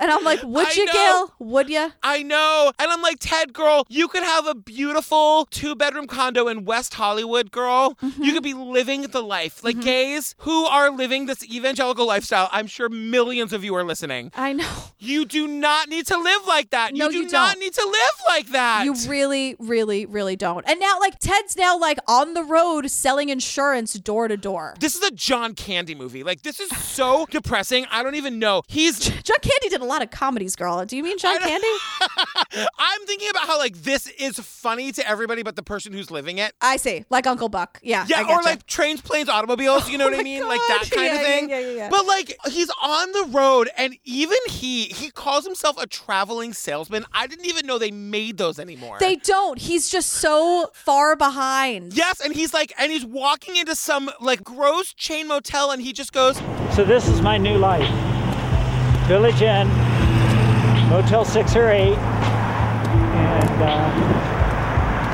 [0.00, 0.86] And I'm like, "Would you.
[0.92, 1.32] Gayle?
[1.38, 2.72] Would you?" I know.
[2.78, 6.94] And I'm like, Ted, girl, you could have a beautiful two bedroom condo in West
[6.94, 7.96] Hollywood, girl.
[8.02, 8.22] Mm-hmm.
[8.22, 9.64] You could be living the life.
[9.64, 14.30] Like gays who are living this evangelical lifestyle, I'm sure millions of you are listening.
[14.34, 14.68] I know.
[15.00, 16.92] You do not need to live like that.
[16.92, 17.60] No, you do you not don't.
[17.60, 18.84] need to live like that.
[18.84, 20.68] You really, really, really don't.
[20.68, 24.74] And now, like, Ted's now like on the road selling insurance door to door.
[24.80, 26.24] this is a John Candy movie.
[26.24, 27.86] Like, this is so depressing.
[27.92, 28.62] I don't even know.
[28.66, 28.98] He's.
[28.98, 30.84] John Candy did a lot of comedies, girl.
[30.84, 31.66] Do you mean John Candy?
[32.78, 36.38] I'm thinking about how, like, this is funny to everybody but the person who's living
[36.38, 36.52] it.
[36.60, 37.78] I see, like Uncle Buck.
[37.82, 39.88] Yeah, Yeah, I or like trains, planes, automobiles.
[39.90, 40.46] You know Oh what I my mean?
[40.46, 41.48] Like that kind Yeah, of thing.
[41.50, 41.90] yeah, yeah, yeah.
[41.90, 47.04] But like he's on the road, and even he he calls himself a traveling salesman.
[47.12, 48.96] I didn't even know they made those anymore.
[49.00, 49.58] They don't.
[49.58, 51.92] He's just so far behind.
[51.94, 55.92] Yes, and he's like, and he's walking into some like gross chain motel, and he
[55.92, 56.36] just goes,
[56.74, 57.88] So this is my new life.
[59.08, 59.66] Village Inn,
[60.90, 63.88] Motel 6 or 8, and uh,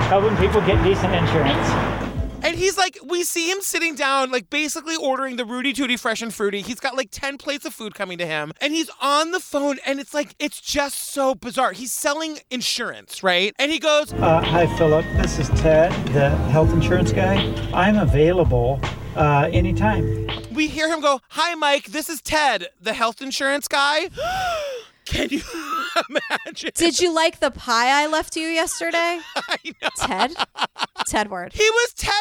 [0.09, 2.04] helping people get decent insurance.
[2.45, 6.21] And he's like, we see him sitting down, like basically ordering the Rooty Tooty Fresh
[6.21, 6.61] and Fruity.
[6.61, 9.79] He's got like ten plates of food coming to him, and he's on the phone,
[9.87, 11.73] and it's like, it's just so bizarre.
[11.73, 13.55] He's selling insurance, right?
[13.59, 15.07] And he goes, Uh, hi, Philip.
[15.17, 17.37] This is Ted, the health insurance guy.
[17.73, 18.79] I'm available
[19.17, 20.29] uh, anytime.
[20.53, 24.11] we hear him go, Hi, Mike, this is Ted, the health insurance guy.
[25.05, 25.43] Can you
[26.09, 26.71] imagine?
[26.75, 29.21] Did you like the pie I left you yesterday?
[29.37, 29.89] I know.
[29.97, 30.35] Ted?
[31.07, 31.53] Ted word.
[31.53, 32.13] He was Ted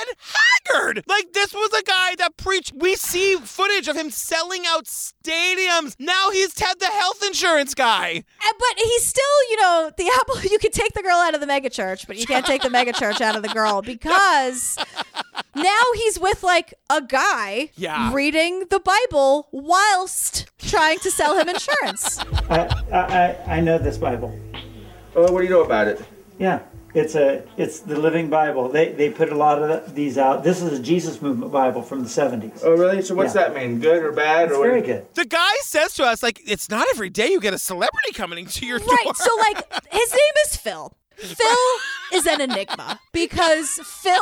[0.68, 1.04] Haggard.
[1.08, 2.74] Like, this was a guy that preached.
[2.76, 5.96] We see footage of him selling out stadiums.
[6.00, 8.24] Now he's Ted, the health insurance guy.
[8.46, 10.36] Uh, But he's still, you know, the apple.
[10.54, 12.70] You can take the girl out of the mega church, but you can't take the
[12.70, 14.78] mega church out of the girl because
[15.56, 18.14] now he's with like a guy Yeah.
[18.14, 22.20] reading the Bible whilst trying to sell him insurance.
[22.50, 22.58] I,
[22.92, 24.38] I, I- I know this Bible.
[25.16, 26.02] Oh, what do you know about it?
[26.40, 26.60] Yeah.
[26.96, 28.70] It's a it's the Living Bible.
[28.70, 30.44] They they put a lot of these out.
[30.44, 32.62] This is a Jesus Movement Bible from the 70s.
[32.64, 33.02] Oh, really?
[33.02, 33.50] So what's Yeah.
[33.50, 33.80] that mean?
[33.80, 34.50] Good or bad?
[34.50, 34.68] It's or what?
[34.68, 35.08] very good.
[35.16, 38.46] The guy says to us, like, it's not every day you get a celebrity coming
[38.46, 38.90] to your door.
[39.06, 39.16] Right.
[39.16, 39.58] So like
[39.92, 40.94] his name is Phil.
[41.18, 41.57] Phil
[42.14, 44.22] is an enigma because Phil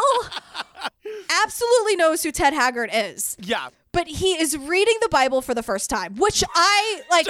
[1.43, 3.35] absolutely knows who Ted Haggard is.
[3.39, 3.69] Yeah.
[3.93, 7.27] But he is reading the Bible for the first time, which I like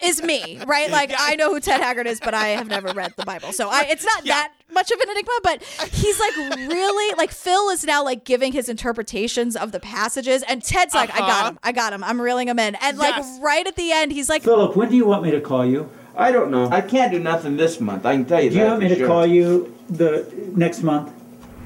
[0.00, 0.88] is me, right?
[0.92, 3.50] Like I know who Ted Haggard is, but I have never read the Bible.
[3.52, 6.36] So I it's not that much of an enigma, but he's like
[6.68, 11.12] really like Phil is now like giving his interpretations of the passages and Ted's like,
[11.12, 11.48] I got Uh-huh.
[11.50, 11.58] him.
[11.64, 12.04] I got him.
[12.04, 12.76] I'm reeling him in.
[12.76, 15.40] And like right at the end, he's like Philip, when do you want me to
[15.40, 15.90] call you?
[16.18, 16.68] I don't know.
[16.68, 18.04] I can't do nothing this month.
[18.04, 18.60] I can tell you Do that.
[18.64, 19.06] you want me for to sure.
[19.06, 21.12] call you the next month?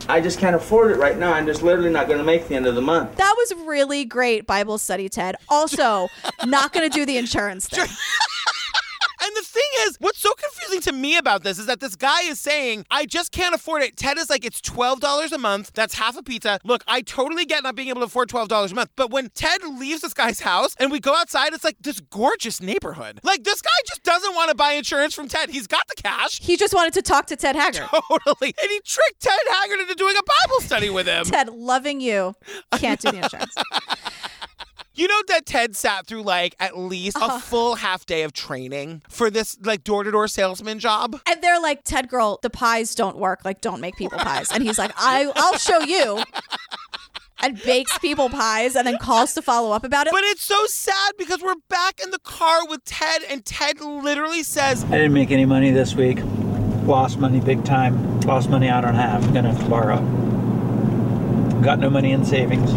[0.08, 1.32] I just can't afford it right now.
[1.32, 3.16] I'm just literally not going to make the end of the month.
[3.16, 5.36] That was really great Bible study, Ted.
[5.48, 6.08] Also,
[6.44, 7.86] not going to do the insurance thing.
[9.24, 12.22] And the thing is, what's so confusing to me about this is that this guy
[12.22, 13.96] is saying, I just can't afford it.
[13.96, 15.72] Ted is like, it's $12 a month.
[15.74, 16.58] That's half a pizza.
[16.64, 18.90] Look, I totally get not being able to afford $12 a month.
[18.96, 22.60] But when Ted leaves this guy's house and we go outside, it's like this gorgeous
[22.60, 23.20] neighborhood.
[23.22, 25.50] Like, this guy just doesn't want to buy insurance from Ted.
[25.50, 26.40] He's got the cash.
[26.40, 27.86] He just wanted to talk to Ted Haggard.
[27.92, 28.54] Totally.
[28.60, 31.24] And he tricked Ted Haggard into doing a Bible study with him.
[31.24, 32.34] Ted, loving you,
[32.72, 33.54] can't do the insurance.
[34.94, 37.36] You know that Ted sat through like at least Uh-huh.
[37.36, 41.18] a full half day of training for this like door to door salesman job.
[41.26, 43.44] And they're like, Ted girl, the pies don't work.
[43.44, 44.50] Like, don't make people pies.
[44.52, 46.22] And he's like, I, I'll show you.
[47.44, 50.12] And bakes people pies and then calls to follow up about it.
[50.12, 54.44] But it's so sad because we're back in the car with Ted, and Ted literally
[54.44, 56.18] says, I didn't make any money this week.
[56.84, 58.20] Lost money big time.
[58.20, 59.24] Lost money I don't have.
[59.24, 59.96] I'm gonna have to borrow.
[61.62, 62.70] Got no money in savings.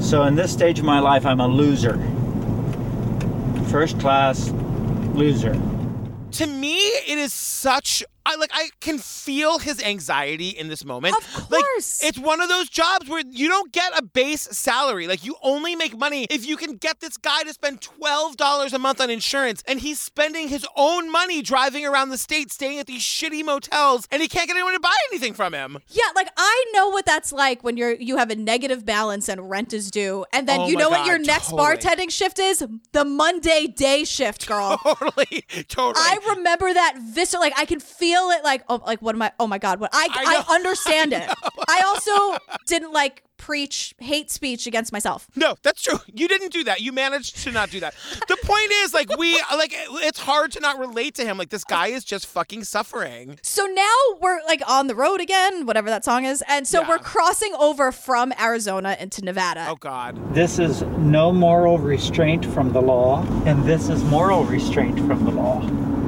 [0.00, 1.98] So in this stage of my life, I'm a loser.
[3.68, 4.50] First class
[5.14, 5.52] loser.
[6.32, 8.04] to me, it is such.
[8.28, 8.50] I like.
[8.52, 11.16] I can feel his anxiety in this moment.
[11.16, 15.06] Of course, like, it's one of those jobs where you don't get a base salary.
[15.06, 18.74] Like you only make money if you can get this guy to spend twelve dollars
[18.74, 22.78] a month on insurance, and he's spending his own money driving around the state, staying
[22.78, 25.78] at these shitty motels, and he can't get anyone to buy anything from him.
[25.88, 29.48] Yeah, like I know what that's like when you're you have a negative balance and
[29.48, 31.76] rent is due, and then Oh you know what your next totally.
[31.78, 32.62] bartending shift is?
[32.92, 34.76] The Monday day shift, girl.
[34.82, 35.94] totally, totally.
[36.04, 37.38] I remember that viscer.
[37.40, 38.44] Like I can feel it.
[38.44, 39.32] Like oh, like what am I?
[39.38, 40.44] Oh my God, what I I, know.
[40.54, 41.30] understand it.
[41.68, 45.28] I also didn't like preach hate speech against myself.
[45.36, 45.98] No, that's true.
[46.12, 46.80] You didn't do that.
[46.80, 47.94] You managed to not do that.
[48.26, 51.38] The point is, like, we, like, it's hard to not relate to him.
[51.38, 53.38] Like, this guy is just fucking suffering.
[53.42, 56.98] So now we're like on the road again, whatever that song is, and so we're
[56.98, 59.66] crossing over from Arizona into Nevada.
[59.68, 60.34] Oh God.
[60.34, 65.30] This is no moral restraint from the law, and this is moral restraint from the
[65.30, 65.60] law.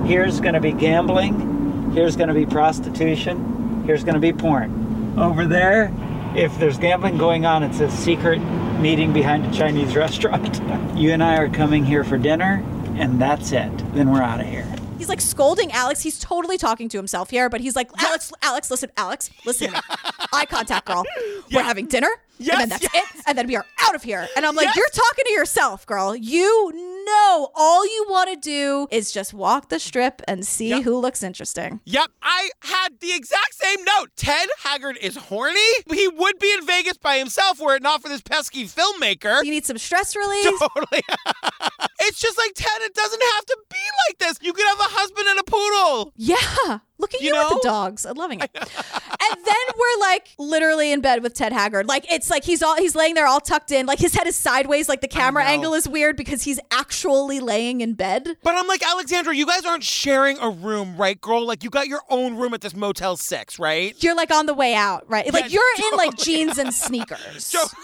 [0.05, 1.60] Here's going to be gambling,
[1.93, 5.15] here's going to be prostitution, here's going to be porn.
[5.19, 5.93] Over there,
[6.37, 8.39] if there's gambling going on, it's a secret
[8.81, 10.61] meeting behind a Chinese restaurant.
[10.97, 12.65] You and I are coming here for dinner,
[12.97, 13.71] and that's it.
[13.95, 14.67] Then we're out of here.
[14.99, 16.03] He's like scolding Alex.
[16.03, 19.73] He's totally talking to himself here, but he's like, Alex, Alex, listen, Alex, listen.
[20.33, 21.05] Eye contact, girl.
[21.53, 22.11] We're having dinner,
[22.41, 24.27] and then that's it, and then we are out of here.
[24.37, 26.15] And I'm like, you're talking to yourself, girl.
[26.17, 26.73] You
[27.05, 31.23] know, all you want to do is just walk the strip and see who looks
[31.23, 31.81] interesting.
[31.85, 34.11] Yep, I had the exact same note.
[34.17, 35.61] Ted Haggard is horny.
[35.93, 39.45] He would be in Vegas by himself were it not for this pesky filmmaker.
[39.45, 40.45] You need some stress release.
[40.59, 41.03] Totally.
[42.01, 42.81] it's just like Ted.
[42.83, 43.77] It doesn't have to be
[44.09, 44.39] like this.
[44.41, 46.13] You could have a husband and a poodle.
[46.17, 46.79] Yeah.
[47.01, 48.05] Look at you, with the dogs.
[48.05, 48.51] I'm loving it.
[48.55, 51.87] and then we're like literally in bed with Ted Haggard.
[51.87, 53.87] Like it's like he's all he's laying there all tucked in.
[53.87, 54.89] Like his head is sideways.
[54.89, 58.37] Like the camera angle is weird because he's actually laying in bed.
[58.43, 61.47] But I'm like, Alexandra, you guys aren't sharing a room, right, girl?
[61.47, 63.95] Like, you got your own room at this Motel 6, right?
[64.03, 65.33] You're like on the way out, right?
[65.33, 67.55] Like you're in like jeans and sneakers.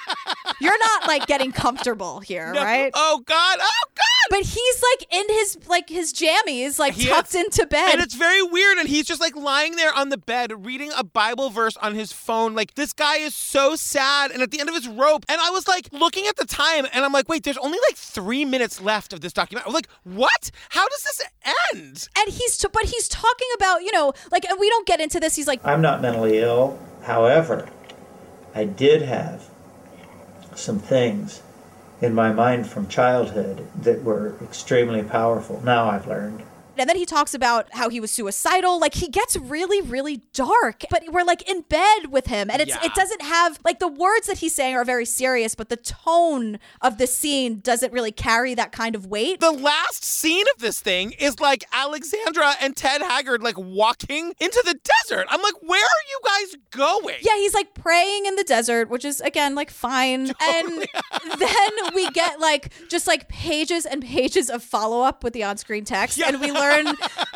[0.60, 2.62] you're not like getting comfortable here, No.
[2.62, 2.90] right?
[2.94, 3.58] Oh God!
[3.60, 4.02] Oh God!
[4.30, 7.44] But he's like in his like his jammies, like He tucked is.
[7.44, 7.94] into bed.
[7.94, 8.55] And it's very weird.
[8.56, 12.12] And he's just like lying there on the bed reading a Bible verse on his
[12.12, 12.54] phone.
[12.54, 15.24] Like, this guy is so sad and at the end of his rope.
[15.28, 17.96] And I was like looking at the time and I'm like, wait, there's only like
[17.96, 19.66] three minutes left of this document.
[19.66, 20.50] I'm like, what?
[20.70, 21.22] How does this
[21.74, 22.08] end?
[22.16, 25.20] and he's t- but he's talking about you know like and we don't get into
[25.20, 25.36] this.
[25.36, 26.78] He's like I'm not mentally ill.
[27.02, 27.68] However,
[28.54, 29.48] I did have
[30.54, 31.42] some things
[32.00, 35.60] in my mind from childhood that were extremely powerful.
[35.64, 36.42] Now I've learned
[36.78, 38.78] And then he talks about how he was suicidal.
[38.80, 40.84] Like he gets really, really dark.
[40.90, 42.84] But we're like in bed with him, and it's Yeah.
[42.84, 46.58] it doesn't have like the words that he's saying are very serious, but the tone
[46.80, 49.40] of the scene doesn't really carry that kind of weight.
[49.40, 54.62] The last scene of this thing is like Alexandra and Ted Haggard like walking into
[54.64, 55.26] the desert.
[55.30, 57.16] I'm like, where are you guys going?
[57.22, 60.32] Yeah, he's like praying in the desert, which is again like fine.
[60.46, 60.86] And
[61.38, 65.56] then we get like just like pages and pages of follow up with the on
[65.56, 66.20] screen text.
[66.20, 66.56] And we learn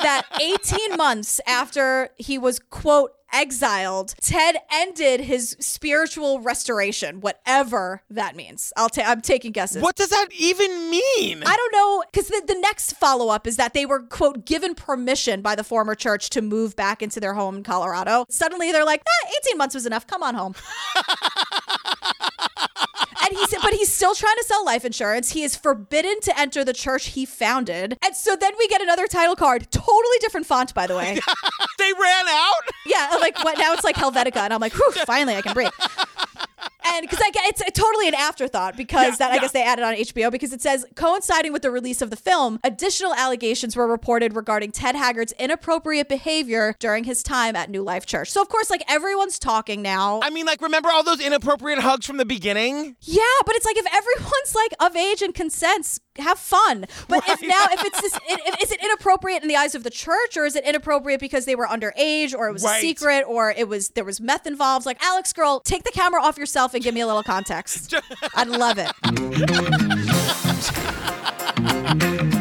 [0.02, 8.34] that 18 months after he was, quote, exiled, Ted ended his spiritual restoration, whatever that
[8.36, 8.72] means.
[8.76, 9.82] I'll ta- I'm taking guesses.
[9.82, 11.42] What does that even mean?
[11.46, 14.74] I don't know, because the, the next follow up is that they were, quote, given
[14.74, 18.26] permission by the former church to move back into their home in Colorado.
[18.28, 20.06] Suddenly they're like, eh, 18 months was enough.
[20.06, 20.54] Come on home.
[23.70, 25.30] and he said, but he's still trying to sell life insurance.
[25.30, 27.96] He is forbidden to enter the church he founded.
[28.04, 31.20] And so then we get another title card, totally different font, by the way.
[31.78, 32.52] they ran out?
[32.84, 35.70] Yeah, like what now it's like Helvetica, and I'm like, whew, finally I can breathe.
[36.92, 39.94] And because I get it's totally an afterthought because that I guess they added on
[39.94, 44.34] HBO because it says coinciding with the release of the film, additional allegations were reported
[44.34, 48.30] regarding Ted Haggard's inappropriate behavior during his time at New Life Church.
[48.30, 50.20] So of course, like everyone's talking now.
[50.22, 52.96] I mean, like, remember all those inappropriate hugs from the beginning?
[53.00, 56.86] Yeah, but it's like if everyone's like of age and consents, have fun.
[57.08, 59.90] But if now, if it's this, if, is it inappropriate in the eyes of the
[59.90, 63.50] church, or is it inappropriate because they were underage, or it was a secret, or
[63.50, 64.86] it was there was meth involved?
[64.86, 67.94] Like Alex, girl, take the camera off yourself and give me a little context.
[68.34, 68.90] I'd love it.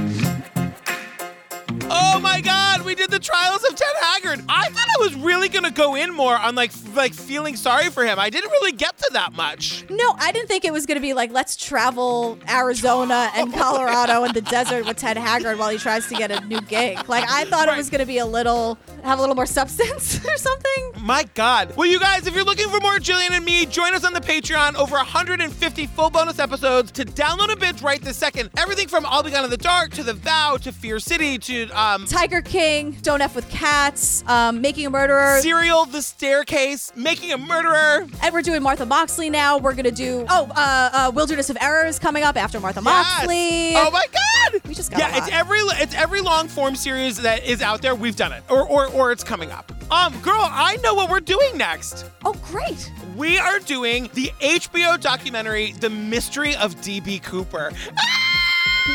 [1.92, 4.44] Oh my God, we did the trials of Ted Haggard.
[4.50, 8.06] I thought I was really gonna go in more on like like feeling sorry for
[8.06, 8.20] him.
[8.20, 9.86] I didn't really get to that much.
[9.90, 14.34] No, I didn't think it was to be like let's travel Arizona and Colorado and
[14.34, 17.08] the desert with Ted Haggard while he tries to get a new gig.
[17.08, 20.38] Like I thought it was to be a little have a little more substance or
[20.38, 20.92] something.
[21.00, 21.76] My God.
[21.76, 24.20] Well, you guys, if you're looking for more Gillian and me, join us on the
[24.20, 24.76] Patreon.
[24.76, 28.50] Over 150 full bonus episodes to download a binge right this second.
[28.58, 31.70] Everything from I'll Be Gone in the Dark to The Vow to Fear City to
[31.80, 35.40] um, Tiger King, Don't F with Cats, um, Making a Murderer.
[35.42, 38.08] Serial, The Staircase, Making a Murderer.
[38.22, 39.58] And we're doing Martha Moxley now.
[39.58, 43.76] We're gonna do oh, uh, uh, Wilderness of Errors coming up after Martha Moxley.
[43.76, 44.62] Oh my God!
[44.68, 47.96] We just got yeah, it's every it's every long form series that is out there.
[47.96, 49.72] We've done it, or or or it's coming up.
[49.92, 52.06] Um, girl, I know what we're doing next.
[52.24, 52.92] Oh, great!
[53.16, 57.72] We are doing the HBO documentary, The Mystery of DB Cooper.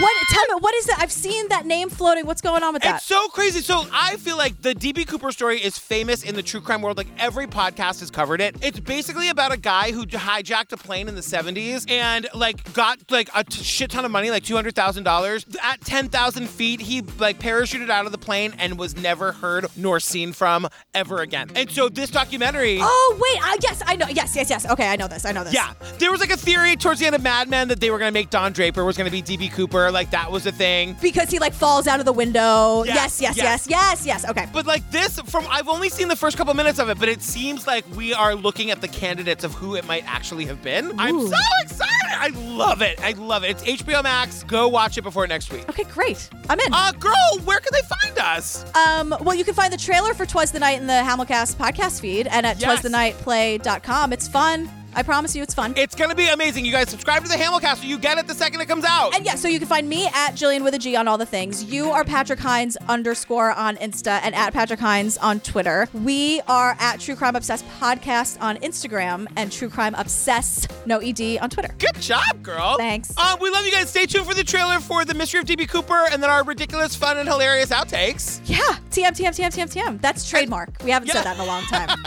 [0.00, 0.26] What?
[0.30, 0.98] Tell me, what is that?
[1.00, 2.26] I've seen that name floating.
[2.26, 2.96] What's going on with that?
[2.96, 3.60] It's so crazy.
[3.60, 6.96] So I feel like the DB Cooper story is famous in the true crime world.
[6.96, 8.56] Like every podcast has covered it.
[8.62, 12.98] It's basically about a guy who hijacked a plane in the 70s and like got
[13.10, 15.56] like a t- shit ton of money, like $200,000.
[15.62, 20.00] At 10,000 feet, he like parachuted out of the plane and was never heard nor
[20.00, 21.50] seen from ever again.
[21.54, 22.78] And so this documentary.
[22.80, 24.06] Oh wait, I yes, I know.
[24.08, 24.68] Yes, yes, yes.
[24.68, 25.24] Okay, I know this.
[25.24, 25.54] I know this.
[25.54, 27.98] Yeah, there was like a theory towards the end of Mad Men that they were
[27.98, 29.83] gonna make Don Draper was gonna be DB Cooper.
[29.90, 30.96] Like that was a thing.
[31.02, 32.84] Because he like falls out of the window.
[32.84, 34.06] Yes, Yes, yes, yes.
[34.06, 34.28] yes.
[34.28, 34.46] Okay.
[34.52, 37.22] But like this, from I've only seen the first couple minutes of it, but it
[37.22, 40.92] seems like we are looking at the candidates of who it might actually have been.
[40.98, 41.90] I'm so excited!
[42.16, 43.00] I love it.
[43.02, 43.62] I love it.
[43.62, 44.44] It's HBO Max.
[44.44, 45.68] Go watch it before next week.
[45.68, 46.28] Okay, great.
[46.48, 46.72] I'm in.
[46.72, 48.64] Uh, girl, where can they find us?
[48.74, 52.00] Um, well, you can find the trailer for Twas the Night in the Hamilcast podcast
[52.00, 52.82] feed and at Yes.
[52.82, 54.12] twasthenightplay.com.
[54.12, 54.70] It's fun.
[54.96, 55.74] I promise you it's fun.
[55.76, 56.64] It's gonna be amazing.
[56.64, 59.14] You guys subscribe to the Hamilcast so you get it the second it comes out.
[59.14, 61.26] And yeah, so you can find me at Gillian with a G on all the
[61.26, 61.64] things.
[61.64, 65.88] You are Patrick Hinds underscore on Insta and at Patrick Hinds on Twitter.
[65.92, 71.38] We are at True Crime Obsessed Podcast on Instagram and True Crime Obsessed, no ED,
[71.38, 71.74] on Twitter.
[71.78, 72.76] Good job, girl.
[72.76, 73.12] Thanks.
[73.16, 73.90] Uh, we love you guys.
[73.90, 76.94] Stay tuned for the trailer for The Mystery of DB Cooper and then our ridiculous,
[76.94, 78.40] fun, and hilarious outtakes.
[78.44, 78.58] Yeah,
[78.90, 80.00] TM, TM, TM, TM, TM.
[80.00, 80.70] That's trademark.
[80.84, 81.88] We haven't said that in a long time.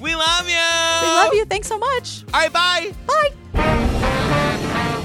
[0.00, 0.54] We love you.
[1.02, 1.44] we love you.
[1.44, 1.89] Thanks so much.
[1.90, 2.94] All right, bye.
[3.06, 3.30] Bye.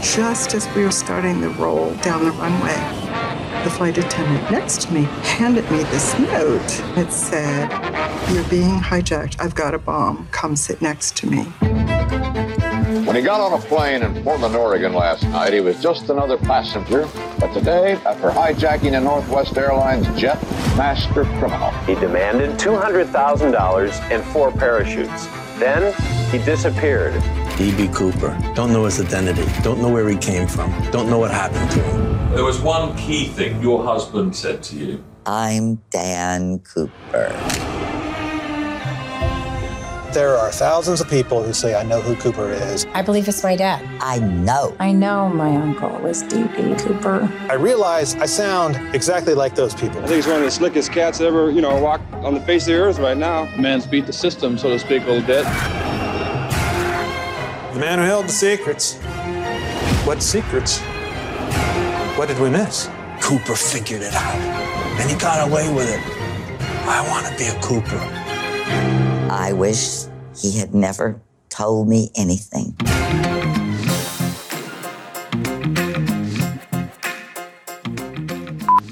[0.03, 2.75] Just as we were starting the roll down the runway,
[3.63, 6.61] the flight attendant next to me handed me this note.
[6.95, 7.71] It said,
[8.31, 9.41] You're being hijacked.
[9.41, 10.27] I've got a bomb.
[10.31, 11.45] Come sit next to me.
[13.05, 16.37] When he got on a plane in Portland, Oregon last night, he was just another
[16.37, 17.09] passenger.
[17.39, 20.41] But today, after hijacking a Northwest Airlines jet,
[20.77, 21.71] master criminal.
[21.87, 25.27] He demanded $200,000 and four parachutes.
[25.57, 25.93] Then
[26.37, 27.13] he disappeared.
[27.57, 27.87] D.B.
[27.93, 28.37] Cooper.
[28.55, 29.45] Don't know his identity.
[29.61, 30.69] Don't know where he came from.
[30.91, 32.31] Don't know what happened to him.
[32.31, 35.03] There was one key thing your husband said to you.
[35.25, 37.31] I'm Dan Cooper.
[40.13, 42.85] there are thousands of people who say, I know who Cooper is.
[42.93, 43.85] I believe it's my dad.
[44.01, 44.75] I know.
[44.79, 46.75] I know my uncle was D.B.
[46.79, 47.29] Cooper.
[47.49, 49.99] I realize I sound exactly like those people.
[49.99, 52.41] I think he's one of the slickest cats that ever, you know, walked on the
[52.41, 53.45] face of the earth right now.
[53.57, 55.94] Man's beat the system, so to speak, a little bit.
[57.75, 58.95] The man who held the secrets.
[60.05, 60.79] What secrets?
[62.17, 62.89] What did we miss?
[63.19, 64.35] Cooper figured it out,
[64.97, 65.99] and he got away with it.
[66.87, 67.99] I want to be a Cooper.
[69.29, 70.05] I wish
[70.37, 71.19] he had never
[71.49, 72.77] told me anything.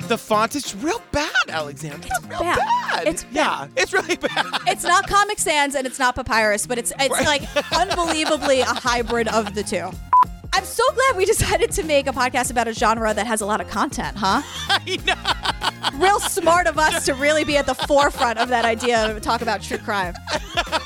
[0.10, 2.08] The font is real bad, Alexander.
[2.08, 2.58] It's real bad.
[2.58, 3.08] bad.
[3.08, 4.46] It's yeah, it's really bad.
[4.68, 9.28] It's not Comic Sans and it's not Papyrus, but it's it's like unbelievably a hybrid
[9.30, 9.90] of the two.
[10.56, 13.46] I'm so glad we decided to make a podcast about a genre that has a
[13.46, 14.42] lot of content, huh?
[14.70, 16.00] I know.
[16.00, 19.42] Real smart of us to really be at the forefront of that idea to talk
[19.42, 20.14] about true crime.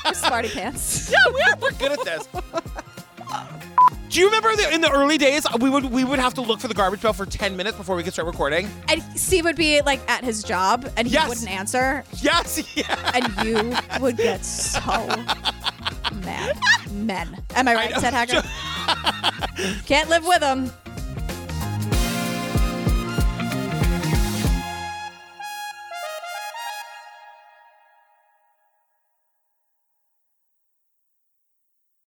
[0.04, 1.10] We're smarty pants.
[1.10, 1.56] Yeah, we are.
[1.60, 2.28] We're good at this.
[4.08, 6.60] Do you remember the, in the early days we would we would have to look
[6.60, 8.68] for the garbage bell for ten minutes before we could start recording?
[8.88, 11.28] And Steve would be like at his job and he Yes.
[11.28, 12.04] wouldn't answer.
[12.20, 13.12] Yes, yeah.
[13.14, 15.06] And you would get so
[16.24, 16.58] mad.
[16.92, 17.36] Men.
[17.54, 18.44] Am I right, Ted Haggard?
[19.86, 20.72] Can't live with them.